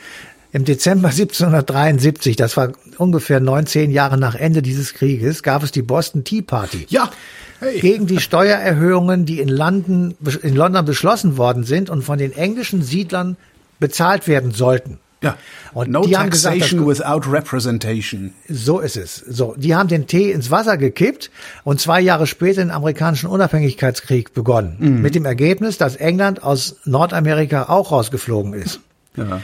im 0.52 0.66
Dezember 0.66 1.10
1773, 1.10 2.36
das 2.36 2.58
war 2.58 2.72
ungefähr 2.98 3.40
19 3.40 3.92
Jahre 3.92 4.18
nach 4.18 4.36
Ende 4.36 4.62
dieses 4.62 4.94
Krieges, 4.94 5.44
gab 5.44 5.64
es 5.64 5.72
die 5.72 5.82
Boston 5.82 6.24
Tea 6.24 6.42
Party. 6.42 6.86
Ja. 6.90 7.12
Hey. 7.60 7.80
Gegen 7.82 8.08
die 8.08 8.22
Steuererhöhungen, 8.22 9.26
die 9.26 9.42
in 9.42 9.50
London, 9.50 10.16
in 10.42 10.56
London 10.56 10.86
beschlossen 10.86 11.38
worden 11.38 11.66
sind 11.66 11.90
und 11.90 12.04
von 12.04 12.18
den 12.18 12.32
englischen 12.32 12.82
Siedlern 12.82 13.36
bezahlt 13.80 14.30
werden 14.30 14.52
sollten. 14.52 15.00
Ja. 15.22 15.38
Und 15.74 15.90
no 15.90 16.04
die 16.04 16.14
taxation 16.14 16.54
haben 16.54 16.88
gesagt, 16.88 17.26
without 17.26 17.32
representation. 17.32 18.34
So 18.48 18.80
ist 18.80 18.96
es. 18.96 19.16
So, 19.16 19.54
die 19.58 19.76
haben 19.76 19.90
den 19.90 20.08
Tee 20.08 20.32
ins 20.32 20.50
Wasser 20.50 20.78
gekippt 20.78 21.30
und 21.64 21.82
zwei 21.82 22.00
Jahre 22.00 22.26
später 22.26 22.62
den 22.62 22.72
amerikanischen 22.72 23.28
Unabhängigkeitskrieg 23.28 24.34
begonnen. 24.34 24.78
Mhm. 24.80 25.02
Mit 25.02 25.16
dem 25.16 25.26
Ergebnis, 25.26 25.78
dass 25.78 25.96
England 25.98 26.44
aus 26.44 26.78
Nordamerika 26.86 27.64
auch 27.64 27.92
rausgeflogen 27.92 28.54
ist. 28.54 28.80
Ja. 29.16 29.42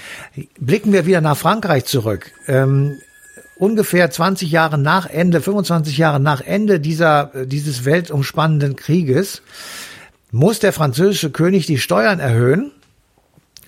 Blicken 0.59 0.93
wir 0.93 1.05
wieder 1.05 1.21
nach 1.21 1.35
Frankreich 1.35 1.85
zurück. 1.85 2.31
Ähm, 2.47 2.97
ungefähr 3.57 4.09
20 4.09 4.49
Jahre 4.51 4.77
nach 4.77 5.05
Ende, 5.07 5.41
25 5.41 5.97
Jahre 5.97 6.21
nach 6.21 6.41
Ende 6.41 6.79
dieser, 6.79 7.31
dieses 7.45 7.83
weltumspannenden 7.83 8.75
Krieges 8.77 9.41
muss 10.31 10.59
der 10.59 10.73
französische 10.73 11.31
König 11.31 11.65
die 11.65 11.77
Steuern 11.77 12.19
erhöhen 12.19 12.71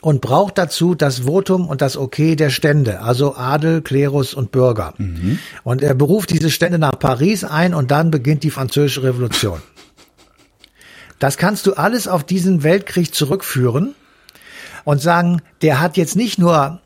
und 0.07 0.21
braucht 0.21 0.57
dazu 0.57 0.95
das 0.95 1.25
Votum 1.25 1.67
und 1.67 1.81
das 1.81 1.97
Okay 1.97 2.37
der 2.37 2.49
Stände, 2.49 3.01
also 3.01 3.35
Adel, 3.35 3.81
Klerus 3.81 4.33
und 4.33 4.53
Bürger. 4.53 4.93
Mhm. 4.97 5.37
Und 5.65 5.81
er 5.81 5.95
beruft 5.95 6.29
diese 6.29 6.49
Stände 6.49 6.79
nach 6.79 6.97
Paris 6.97 7.43
ein 7.43 7.73
und 7.73 7.91
dann 7.91 8.09
beginnt 8.09 8.43
die 8.43 8.49
französische 8.49 9.03
Revolution. 9.03 9.61
Das 11.19 11.35
kannst 11.35 11.65
du 11.65 11.73
alles 11.73 12.07
auf 12.07 12.23
diesen 12.23 12.63
Weltkrieg 12.63 13.13
zurückführen 13.13 13.95
und 14.85 15.01
sagen, 15.01 15.41
der 15.63 15.81
hat 15.81 15.97
jetzt 15.97 16.15
nicht 16.15 16.37
nur 16.37 16.79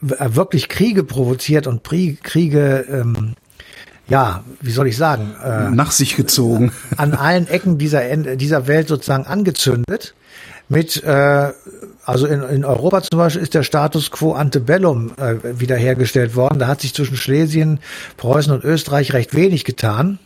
wirklich 0.00 0.68
Kriege 0.68 1.02
provoziert 1.02 1.66
und 1.66 1.82
Kriege, 1.82 2.84
ähm, 2.88 3.32
ja, 4.08 4.44
wie 4.60 4.70
soll 4.70 4.86
ich 4.86 4.96
sagen, 4.98 5.34
äh, 5.42 5.70
nach 5.70 5.90
sich 5.90 6.16
gezogen, 6.16 6.70
an 6.96 7.14
allen 7.14 7.48
Ecken 7.48 7.78
dieser, 7.78 8.14
dieser 8.36 8.66
Welt 8.68 8.88
sozusagen 8.88 9.24
angezündet, 9.24 10.14
mit, 10.68 11.02
äh, 11.02 11.52
also 12.06 12.26
in, 12.26 12.40
in 12.42 12.64
Europa 12.64 13.02
zum 13.02 13.18
Beispiel 13.18 13.42
ist 13.42 13.54
der 13.54 13.64
Status 13.64 14.12
quo 14.12 14.32
antebellum 14.32 15.12
äh, 15.18 15.58
wiederhergestellt 15.58 16.36
worden. 16.36 16.60
Da 16.60 16.68
hat 16.68 16.80
sich 16.80 16.94
zwischen 16.94 17.16
Schlesien, 17.16 17.80
Preußen 18.16 18.52
und 18.52 18.62
Österreich 18.64 19.12
recht 19.12 19.34
wenig 19.34 19.64
getan. 19.64 20.20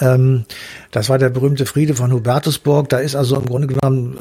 Ähm, 0.00 0.46
das 0.90 1.08
war 1.08 1.18
der 1.18 1.30
berühmte 1.30 1.64
Friede 1.64 1.94
von 1.94 2.12
Hubertusburg. 2.12 2.88
Da 2.88 2.98
ist 2.98 3.14
also 3.14 3.36
im 3.36 3.46
Grunde 3.46 3.68
genommen 3.68 4.18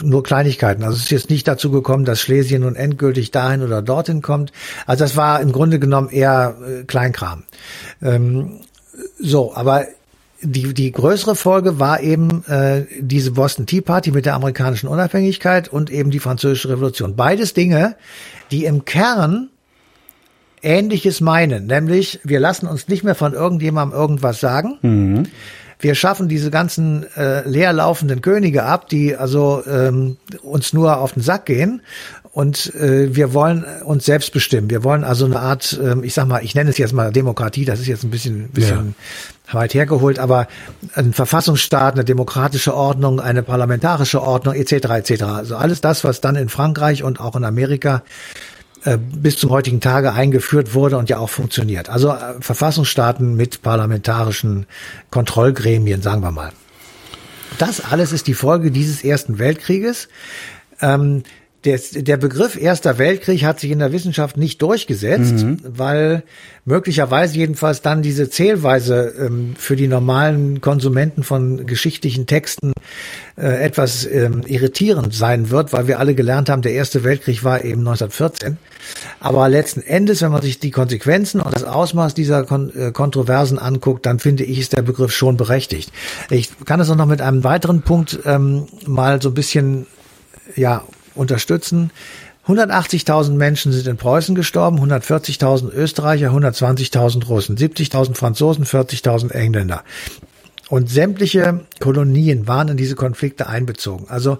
nur 0.00 0.22
Kleinigkeiten. 0.22 0.84
Also 0.84 0.96
es 0.96 1.02
ist 1.04 1.10
jetzt 1.10 1.30
nicht 1.30 1.48
dazu 1.48 1.72
gekommen, 1.72 2.04
dass 2.04 2.20
Schlesien 2.20 2.62
nun 2.62 2.76
endgültig 2.76 3.32
dahin 3.32 3.62
oder 3.62 3.82
dorthin 3.82 4.22
kommt. 4.22 4.52
Also 4.86 5.02
das 5.02 5.16
war 5.16 5.40
im 5.40 5.50
Grunde 5.50 5.80
genommen 5.80 6.08
eher 6.08 6.54
äh, 6.64 6.84
Kleinkram. 6.84 7.42
Ähm, 8.00 8.60
so, 9.18 9.54
aber 9.56 9.86
die, 10.42 10.74
die 10.74 10.92
größere 10.92 11.36
Folge 11.36 11.78
war 11.78 12.00
eben 12.00 12.44
äh, 12.46 12.84
diese 12.98 13.30
Boston 13.32 13.66
Tea 13.66 13.80
Party 13.80 14.10
mit 14.10 14.26
der 14.26 14.34
amerikanischen 14.34 14.88
Unabhängigkeit 14.88 15.68
und 15.68 15.90
eben 15.90 16.10
die 16.10 16.18
französische 16.18 16.68
Revolution. 16.68 17.16
Beides 17.16 17.54
Dinge, 17.54 17.96
die 18.50 18.64
im 18.64 18.84
Kern 18.84 19.48
Ähnliches 20.64 21.20
meinen, 21.20 21.66
nämlich 21.66 22.20
wir 22.22 22.38
lassen 22.38 22.68
uns 22.68 22.86
nicht 22.86 23.02
mehr 23.02 23.16
von 23.16 23.32
irgendjemandem 23.32 23.98
irgendwas 23.98 24.38
sagen. 24.38 24.78
Mhm. 24.82 25.24
Wir 25.80 25.96
schaffen 25.96 26.28
diese 26.28 26.52
ganzen 26.52 27.04
äh, 27.16 27.46
leerlaufenden 27.48 28.20
Könige 28.20 28.62
ab, 28.62 28.88
die 28.88 29.16
also 29.16 29.64
ähm, 29.66 30.18
uns 30.42 30.72
nur 30.72 30.98
auf 30.98 31.14
den 31.14 31.22
Sack 31.22 31.46
gehen 31.46 31.82
und 32.32 32.74
äh, 32.74 33.14
wir 33.14 33.34
wollen 33.34 33.64
uns 33.84 34.06
selbst 34.06 34.32
bestimmen. 34.32 34.70
Wir 34.70 34.82
wollen 34.84 35.04
also 35.04 35.26
eine 35.26 35.38
Art, 35.38 35.78
äh, 35.80 35.94
ich 36.02 36.14
sag 36.14 36.26
mal, 36.26 36.42
ich 36.42 36.54
nenne 36.54 36.70
es 36.70 36.78
jetzt 36.78 36.94
mal 36.94 37.12
Demokratie, 37.12 37.66
das 37.66 37.78
ist 37.78 37.88
jetzt 37.88 38.04
ein 38.04 38.10
bisschen, 38.10 38.48
bisschen 38.48 38.94
ja. 39.48 39.54
weit 39.54 39.74
hergeholt, 39.74 40.18
aber 40.18 40.48
ein 40.94 41.12
Verfassungsstaat, 41.12 41.92
eine 41.92 42.06
demokratische 42.06 42.74
Ordnung, 42.74 43.20
eine 43.20 43.42
parlamentarische 43.42 44.22
Ordnung 44.22 44.54
etc. 44.54 44.72
etc. 44.72 45.22
Also 45.24 45.56
alles 45.56 45.82
das, 45.82 46.04
was 46.04 46.22
dann 46.22 46.36
in 46.36 46.48
Frankreich 46.48 47.02
und 47.02 47.20
auch 47.20 47.36
in 47.36 47.44
Amerika 47.44 48.02
äh, 48.84 48.96
bis 48.96 49.36
zum 49.36 49.50
heutigen 49.50 49.80
Tage 49.82 50.14
eingeführt 50.14 50.72
wurde 50.72 50.96
und 50.96 51.10
ja 51.10 51.18
auch 51.18 51.30
funktioniert. 51.30 51.90
Also 51.90 52.12
äh, 52.12 52.40
Verfassungsstaaten 52.40 53.36
mit 53.36 53.60
parlamentarischen 53.60 54.64
Kontrollgremien, 55.10 56.00
sagen 56.00 56.22
wir 56.22 56.30
mal. 56.30 56.50
Das 57.58 57.84
alles 57.84 58.12
ist 58.12 58.26
die 58.26 58.32
Folge 58.32 58.70
dieses 58.70 59.04
Ersten 59.04 59.38
Weltkrieges. 59.38 60.08
Ähm, 60.80 61.24
der, 61.64 61.78
der 61.94 62.16
Begriff 62.16 62.60
Erster 62.60 62.98
Weltkrieg 62.98 63.44
hat 63.44 63.60
sich 63.60 63.70
in 63.70 63.78
der 63.78 63.92
Wissenschaft 63.92 64.36
nicht 64.36 64.60
durchgesetzt, 64.62 65.44
mhm. 65.44 65.58
weil 65.62 66.24
möglicherweise 66.64 67.36
jedenfalls 67.36 67.82
dann 67.82 68.02
diese 68.02 68.28
Zählweise 68.30 69.14
ähm, 69.18 69.54
für 69.56 69.76
die 69.76 69.86
normalen 69.86 70.60
Konsumenten 70.60 71.22
von 71.22 71.66
geschichtlichen 71.66 72.26
Texten 72.26 72.72
äh, 73.36 73.62
etwas 73.64 74.04
ähm, 74.06 74.42
irritierend 74.46 75.14
sein 75.14 75.50
wird, 75.50 75.72
weil 75.72 75.86
wir 75.86 76.00
alle 76.00 76.14
gelernt 76.14 76.48
haben, 76.48 76.62
der 76.62 76.72
Erste 76.72 77.04
Weltkrieg 77.04 77.44
war 77.44 77.64
eben 77.64 77.80
1914. 77.80 78.58
Aber 79.20 79.48
letzten 79.48 79.82
Endes, 79.82 80.20
wenn 80.22 80.32
man 80.32 80.42
sich 80.42 80.58
die 80.58 80.72
Konsequenzen 80.72 81.40
und 81.40 81.54
das 81.54 81.64
Ausmaß 81.64 82.14
dieser 82.14 82.44
Kon 82.44 82.72
äh, 82.76 82.90
Kontroversen 82.90 83.58
anguckt, 83.58 84.04
dann 84.04 84.18
finde 84.18 84.42
ich, 84.42 84.58
ist 84.58 84.72
der 84.72 84.82
Begriff 84.82 85.12
schon 85.12 85.36
berechtigt. 85.36 85.92
Ich 86.28 86.50
kann 86.64 86.80
es 86.80 86.90
auch 86.90 86.96
noch 86.96 87.06
mit 87.06 87.20
einem 87.20 87.44
weiteren 87.44 87.82
Punkt 87.82 88.18
ähm, 88.24 88.66
mal 88.86 89.22
so 89.22 89.28
ein 89.28 89.34
bisschen 89.34 89.86
ja 90.56 90.82
unterstützen. 91.14 91.90
180.000 92.46 93.32
Menschen 93.32 93.70
sind 93.72 93.86
in 93.86 93.96
Preußen 93.96 94.34
gestorben, 94.34 94.78
140.000 94.80 95.72
Österreicher, 95.72 96.30
120.000 96.30 97.26
Russen, 97.26 97.56
70.000 97.56 98.16
Franzosen, 98.16 98.64
40.000 98.64 99.30
Engländer. 99.30 99.84
Und 100.68 100.90
sämtliche 100.90 101.60
Kolonien 101.80 102.48
waren 102.48 102.68
in 102.68 102.76
diese 102.76 102.94
Konflikte 102.94 103.46
einbezogen. 103.46 104.06
Also 104.08 104.38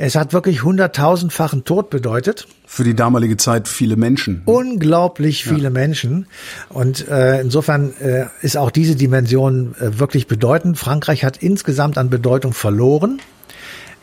es 0.00 0.14
hat 0.14 0.32
wirklich 0.32 0.62
hunderttausendfachen 0.62 1.64
Tod 1.64 1.90
bedeutet. 1.90 2.46
Für 2.66 2.84
die 2.84 2.94
damalige 2.94 3.36
Zeit 3.36 3.66
viele 3.66 3.96
Menschen. 3.96 4.42
Unglaublich 4.44 5.42
viele 5.42 5.64
ja. 5.64 5.70
Menschen. 5.70 6.26
Und 6.68 7.08
äh, 7.08 7.40
insofern 7.40 7.92
äh, 8.00 8.26
ist 8.40 8.56
auch 8.56 8.70
diese 8.70 8.94
Dimension 8.94 9.74
äh, 9.80 9.98
wirklich 9.98 10.28
bedeutend. 10.28 10.78
Frankreich 10.78 11.24
hat 11.24 11.38
insgesamt 11.38 11.98
an 11.98 12.10
Bedeutung 12.10 12.52
verloren. 12.52 13.20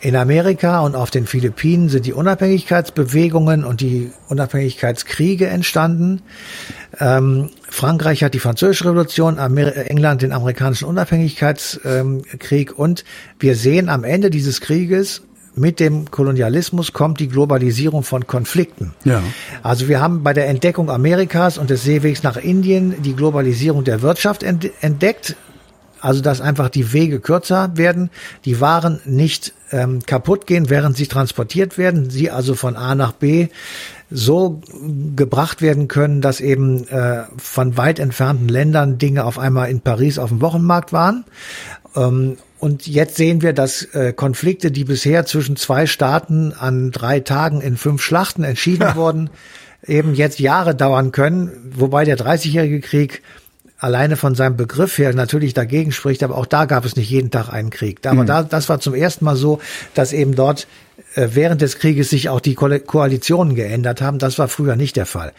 In 0.00 0.14
Amerika 0.14 0.80
und 0.80 0.94
auf 0.94 1.10
den 1.10 1.26
Philippinen 1.26 1.88
sind 1.88 2.06
die 2.06 2.12
Unabhängigkeitsbewegungen 2.12 3.64
und 3.64 3.80
die 3.80 4.12
Unabhängigkeitskriege 4.28 5.46
entstanden. 5.46 6.22
Ähm, 7.00 7.50
Frankreich 7.68 8.22
hat 8.22 8.34
die 8.34 8.38
Französische 8.38 8.84
Revolution, 8.84 9.38
Amer 9.38 9.90
England 9.90 10.22
den 10.22 10.32
amerikanischen 10.32 10.86
Unabhängigkeitskrieg 10.86 12.70
ähm, 12.70 12.76
und 12.76 13.04
wir 13.38 13.56
sehen 13.56 13.88
am 13.88 14.04
Ende 14.04 14.30
dieses 14.30 14.60
Krieges 14.60 15.22
mit 15.56 15.80
dem 15.80 16.10
Kolonialismus 16.10 16.92
kommt 16.92 17.18
die 17.18 17.28
Globalisierung 17.28 18.02
von 18.02 18.26
Konflikten. 18.26 18.92
Ja. 19.04 19.22
Also 19.62 19.88
wir 19.88 20.00
haben 20.00 20.22
bei 20.22 20.34
der 20.34 20.48
Entdeckung 20.48 20.90
Amerikas 20.90 21.56
und 21.56 21.70
des 21.70 21.82
Seewegs 21.82 22.22
nach 22.22 22.36
Indien 22.36 23.02
die 23.02 23.16
Globalisierung 23.16 23.82
der 23.82 24.02
Wirtschaft 24.02 24.42
entdeckt. 24.42 25.34
Also 26.00 26.20
dass 26.20 26.40
einfach 26.40 26.68
die 26.68 26.92
Wege 26.92 27.20
kürzer 27.20 27.70
werden, 27.74 28.10
die 28.44 28.60
Waren 28.60 29.00
nicht 29.04 29.54
ähm, 29.70 30.00
kaputt 30.04 30.46
gehen, 30.46 30.70
während 30.70 30.96
sie 30.96 31.06
transportiert 31.06 31.78
werden, 31.78 32.10
sie 32.10 32.30
also 32.30 32.54
von 32.54 32.76
A 32.76 32.94
nach 32.94 33.12
B 33.12 33.48
so 34.10 34.60
gebracht 35.16 35.62
werden 35.62 35.88
können, 35.88 36.20
dass 36.20 36.40
eben 36.40 36.86
äh, 36.88 37.24
von 37.38 37.76
weit 37.76 37.98
entfernten 37.98 38.48
Ländern 38.48 38.98
Dinge 38.98 39.24
auf 39.24 39.38
einmal 39.38 39.70
in 39.70 39.80
Paris 39.80 40.18
auf 40.18 40.28
dem 40.28 40.40
Wochenmarkt 40.40 40.92
waren. 40.92 41.24
Ähm, 41.96 42.36
und 42.58 42.86
jetzt 42.86 43.16
sehen 43.16 43.42
wir, 43.42 43.52
dass 43.52 43.82
äh, 43.82 44.12
Konflikte, 44.12 44.70
die 44.70 44.84
bisher 44.84 45.26
zwischen 45.26 45.56
zwei 45.56 45.86
Staaten 45.86 46.52
an 46.52 46.90
drei 46.90 47.20
Tagen 47.20 47.60
in 47.60 47.76
fünf 47.76 48.02
Schlachten 48.02 48.44
entschieden 48.44 48.94
wurden, 48.94 49.30
eben 49.84 50.14
jetzt 50.14 50.40
Jahre 50.40 50.74
dauern 50.74 51.12
können, 51.12 51.72
wobei 51.74 52.04
der 52.04 52.16
30-jährige 52.16 52.80
Krieg 52.80 53.22
alleine 53.78 54.16
von 54.16 54.34
seinem 54.34 54.56
Begriff 54.56 54.98
her 54.98 55.12
natürlich 55.14 55.54
dagegen 55.54 55.92
spricht, 55.92 56.22
aber 56.22 56.36
auch 56.36 56.46
da 56.46 56.64
gab 56.64 56.84
es 56.84 56.96
nicht 56.96 57.10
jeden 57.10 57.30
Tag 57.30 57.48
einen 57.50 57.70
Krieg. 57.70 58.06
Aber 58.06 58.22
mhm. 58.22 58.26
da, 58.26 58.42
das 58.42 58.68
war 58.68 58.80
zum 58.80 58.94
ersten 58.94 59.24
Mal 59.24 59.36
so, 59.36 59.60
dass 59.94 60.12
eben 60.12 60.34
dort 60.34 60.66
während 61.16 61.62
des 61.62 61.78
Krieges 61.78 62.10
sich 62.10 62.28
auch 62.28 62.40
die 62.40 62.54
Koalitionen 62.54 63.54
geändert 63.54 64.00
haben. 64.00 64.18
Das 64.18 64.38
war 64.38 64.48
früher 64.48 64.76
nicht 64.76 64.96
der 64.96 65.06
Fall. 65.06 65.32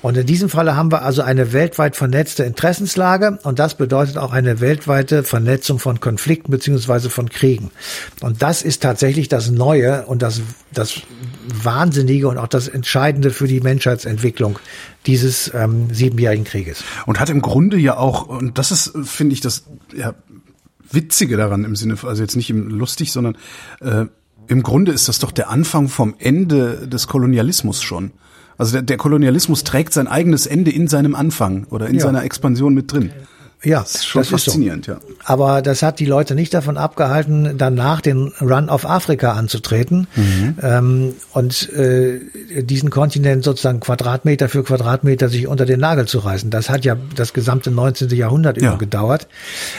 Und 0.00 0.16
in 0.16 0.26
diesem 0.26 0.48
Falle 0.48 0.76
haben 0.76 0.92
wir 0.92 1.02
also 1.02 1.22
eine 1.22 1.52
weltweit 1.52 1.96
vernetzte 1.96 2.44
Interessenslage 2.44 3.38
und 3.42 3.58
das 3.58 3.74
bedeutet 3.76 4.16
auch 4.16 4.32
eine 4.32 4.60
weltweite 4.60 5.24
Vernetzung 5.24 5.78
von 5.78 6.00
Konflikten 6.00 6.50
beziehungsweise 6.50 7.10
von 7.10 7.28
Kriegen. 7.28 7.70
Und 8.20 8.42
das 8.42 8.62
ist 8.62 8.82
tatsächlich 8.82 9.28
das 9.28 9.50
Neue 9.50 10.06
und 10.06 10.22
das, 10.22 10.40
das 10.72 11.02
Wahnsinnige 11.62 12.28
und 12.28 12.38
auch 12.38 12.48
das 12.48 12.68
Entscheidende 12.68 13.30
für 13.30 13.48
die 13.48 13.60
Menschheitsentwicklung 13.60 14.58
dieses 15.06 15.52
ähm, 15.54 15.88
siebenjährigen 15.92 16.44
Krieges. 16.44 16.84
Und 17.06 17.20
hat 17.20 17.28
im 17.28 17.42
Grunde 17.42 17.76
ja 17.76 17.96
auch, 17.96 18.26
und 18.26 18.58
das 18.58 18.70
ist, 18.70 18.92
finde 19.04 19.34
ich, 19.34 19.40
das 19.40 19.64
ja, 19.94 20.14
Witzige 20.90 21.36
daran 21.36 21.64
im 21.64 21.76
Sinne, 21.76 21.96
also 22.02 22.22
jetzt 22.22 22.36
nicht 22.36 22.50
im 22.50 22.68
lustig, 22.68 23.12
sondern 23.12 23.36
äh, 23.80 24.06
im 24.48 24.62
Grunde 24.62 24.92
ist 24.92 25.08
das 25.08 25.18
doch 25.18 25.30
der 25.30 25.50
Anfang 25.50 25.88
vom 25.88 26.14
Ende 26.18 26.88
des 26.88 27.06
Kolonialismus 27.06 27.82
schon. 27.82 28.12
Also 28.56 28.72
der, 28.72 28.82
der 28.82 28.96
Kolonialismus 28.96 29.64
trägt 29.64 29.92
sein 29.92 30.06
eigenes 30.06 30.46
Ende 30.46 30.70
in 30.70 30.88
seinem 30.88 31.14
Anfang 31.14 31.66
oder 31.70 31.88
in 31.88 31.96
ja. 31.96 32.02
seiner 32.02 32.22
Expansion 32.24 32.74
mit 32.74 32.92
drin. 32.92 33.10
Ja, 33.64 33.80
das 33.80 33.94
ist 33.94 34.06
schon 34.06 34.20
das 34.20 34.28
faszinierend, 34.28 34.88
ist 34.88 34.94
so. 35.00 35.08
ja. 35.08 35.14
Aber 35.24 35.62
das 35.62 35.82
hat 35.82 35.98
die 35.98 36.04
Leute 36.04 36.34
nicht 36.34 36.52
davon 36.52 36.76
abgehalten, 36.76 37.56
danach 37.56 38.00
den 38.02 38.32
Run 38.40 38.68
auf 38.68 38.88
Afrika 38.88 39.32
anzutreten 39.32 40.06
mhm. 40.14 40.56
ähm, 40.62 41.14
und 41.32 41.72
äh, 41.72 42.20
diesen 42.62 42.90
Kontinent 42.90 43.42
sozusagen 43.42 43.80
Quadratmeter 43.80 44.48
für 44.48 44.64
Quadratmeter 44.64 45.28
sich 45.28 45.46
unter 45.46 45.64
den 45.64 45.80
Nagel 45.80 46.06
zu 46.06 46.18
reißen. 46.18 46.50
Das 46.50 46.68
hat 46.68 46.84
ja 46.84 46.96
das 47.16 47.32
gesamte 47.32 47.70
19. 47.70 48.10
Jahrhundert 48.10 48.60
ja. 48.60 48.68
über 48.68 48.78
gedauert. 48.78 49.28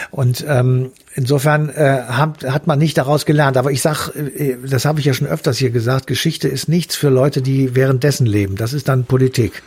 Und 0.09 0.43
ähm, 0.47 0.91
insofern 1.15 1.69
äh, 1.69 2.03
hat, 2.07 2.43
hat 2.43 2.67
man 2.67 2.77
nicht 2.77 2.97
daraus 2.97 3.25
gelernt. 3.25 3.57
Aber 3.57 3.71
ich 3.71 3.81
sag, 3.81 4.09
äh, 4.15 4.57
das 4.63 4.85
habe 4.85 4.99
ich 4.99 5.05
ja 5.05 5.13
schon 5.13 5.27
öfters 5.27 5.57
hier 5.57 5.71
gesagt, 5.71 6.07
Geschichte 6.07 6.47
ist 6.47 6.69
nichts 6.69 6.95
für 6.95 7.09
Leute, 7.09 7.41
die 7.41 7.75
währenddessen 7.75 8.27
leben. 8.27 8.55
Das 8.57 8.73
ist 8.73 8.87
dann 8.87 9.05
Politik. 9.05 9.63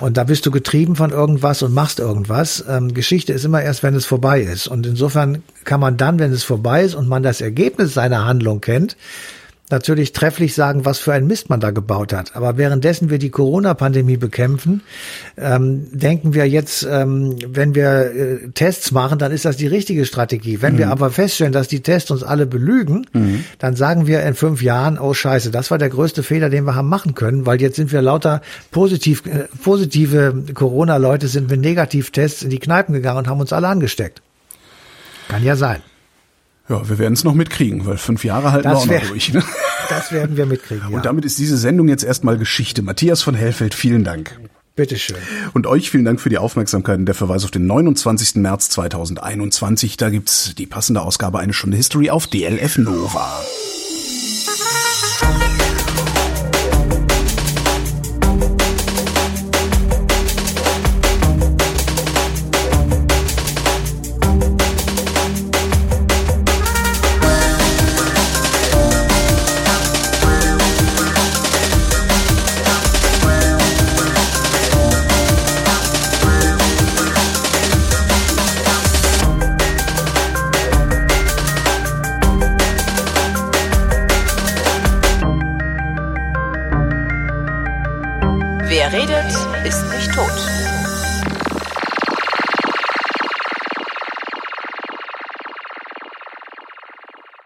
Und 0.00 0.16
da 0.16 0.24
bist 0.24 0.46
du 0.46 0.50
getrieben 0.50 0.96
von 0.96 1.10
irgendwas 1.10 1.62
und 1.62 1.74
machst 1.74 2.00
irgendwas. 2.00 2.64
Ähm, 2.68 2.94
Geschichte 2.94 3.32
ist 3.32 3.44
immer 3.44 3.62
erst, 3.62 3.82
wenn 3.82 3.94
es 3.94 4.06
vorbei 4.06 4.40
ist. 4.40 4.66
Und 4.66 4.86
insofern 4.86 5.42
kann 5.64 5.80
man 5.80 5.96
dann, 5.96 6.18
wenn 6.18 6.32
es 6.32 6.42
vorbei 6.42 6.82
ist 6.82 6.94
und 6.94 7.08
man 7.08 7.22
das 7.22 7.40
Ergebnis 7.40 7.94
seiner 7.94 8.24
Handlung 8.24 8.60
kennt, 8.60 8.96
natürlich 9.72 10.12
trefflich 10.12 10.54
sagen, 10.54 10.84
was 10.84 10.98
für 10.98 11.12
ein 11.12 11.26
Mist 11.26 11.50
man 11.50 11.58
da 11.58 11.70
gebaut 11.70 12.12
hat. 12.12 12.36
Aber 12.36 12.56
währenddessen 12.56 13.10
wir 13.10 13.18
die 13.18 13.30
Corona-Pandemie 13.30 14.16
bekämpfen, 14.16 14.82
ähm, 15.36 15.88
denken 15.90 16.34
wir 16.34 16.48
jetzt, 16.48 16.86
ähm, 16.88 17.36
wenn 17.48 17.74
wir 17.74 18.12
äh, 18.14 18.48
Tests 18.54 18.92
machen, 18.92 19.18
dann 19.18 19.32
ist 19.32 19.44
das 19.44 19.56
die 19.56 19.66
richtige 19.66 20.04
Strategie. 20.04 20.62
Wenn 20.62 20.74
mhm. 20.74 20.78
wir 20.78 20.90
aber 20.90 21.10
feststellen, 21.10 21.52
dass 21.52 21.68
die 21.68 21.80
Tests 21.80 22.10
uns 22.10 22.22
alle 22.22 22.46
belügen, 22.46 23.06
mhm. 23.12 23.44
dann 23.58 23.74
sagen 23.74 24.06
wir 24.06 24.22
in 24.22 24.34
fünf 24.34 24.62
Jahren, 24.62 24.98
oh 24.98 25.14
scheiße, 25.14 25.50
das 25.50 25.70
war 25.70 25.78
der 25.78 25.88
größte 25.88 26.22
Fehler, 26.22 26.50
den 26.50 26.64
wir 26.64 26.74
haben 26.74 26.88
machen 26.88 27.14
können, 27.14 27.46
weil 27.46 27.60
jetzt 27.60 27.76
sind 27.76 27.90
wir 27.92 28.02
lauter 28.02 28.42
positiv, 28.70 29.26
äh, 29.26 29.48
positive 29.62 30.44
Corona-Leute 30.54 31.26
sind 31.26 31.50
mit 31.50 31.60
Negativtests 31.60 32.42
in 32.42 32.50
die 32.50 32.58
Kneipen 32.58 32.92
gegangen 32.92 33.18
und 33.18 33.28
haben 33.28 33.40
uns 33.40 33.52
alle 33.52 33.68
angesteckt. 33.68 34.22
Kann 35.28 35.42
ja 35.44 35.56
sein. 35.56 35.82
Ja, 36.68 36.88
wir 36.88 36.98
werden 36.98 37.14
es 37.14 37.24
noch 37.24 37.34
mitkriegen, 37.34 37.86
weil 37.86 37.96
fünf 37.96 38.24
Jahre 38.24 38.52
halten 38.52 38.68
das 38.68 38.88
wir 38.88 38.96
auch 38.96 39.02
noch 39.02 39.08
durch. 39.08 39.32
Ne? 39.32 39.42
Das 39.88 40.10
werden 40.10 40.38
wir 40.38 40.46
mitkriegen. 40.46 40.84
Ja. 40.88 40.96
Und 40.96 41.04
damit 41.04 41.24
ist 41.26 41.38
diese 41.38 41.58
Sendung 41.58 41.88
jetzt 41.88 42.04
erstmal 42.04 42.38
Geschichte. 42.38 42.80
Matthias 42.80 43.20
von 43.20 43.34
Hellfeld, 43.34 43.74
vielen 43.74 44.04
Dank. 44.04 44.40
Bitteschön. 44.74 45.16
Und 45.52 45.66
euch 45.66 45.90
vielen 45.90 46.06
Dank 46.06 46.18
für 46.18 46.30
die 46.30 46.38
Aufmerksamkeit 46.38 46.98
und 46.98 47.04
der 47.04 47.14
Verweis 47.14 47.44
auf 47.44 47.50
den 47.50 47.66
29. 47.66 48.36
März 48.36 48.70
2021. 48.70 49.98
Da 49.98 50.08
gibt's 50.08 50.54
die 50.54 50.66
passende 50.66 51.02
Ausgabe 51.02 51.40
Eine 51.40 51.52
Stunde 51.52 51.76
History 51.76 52.08
auf 52.08 52.26
DLF 52.26 52.78
Nova. 52.78 53.42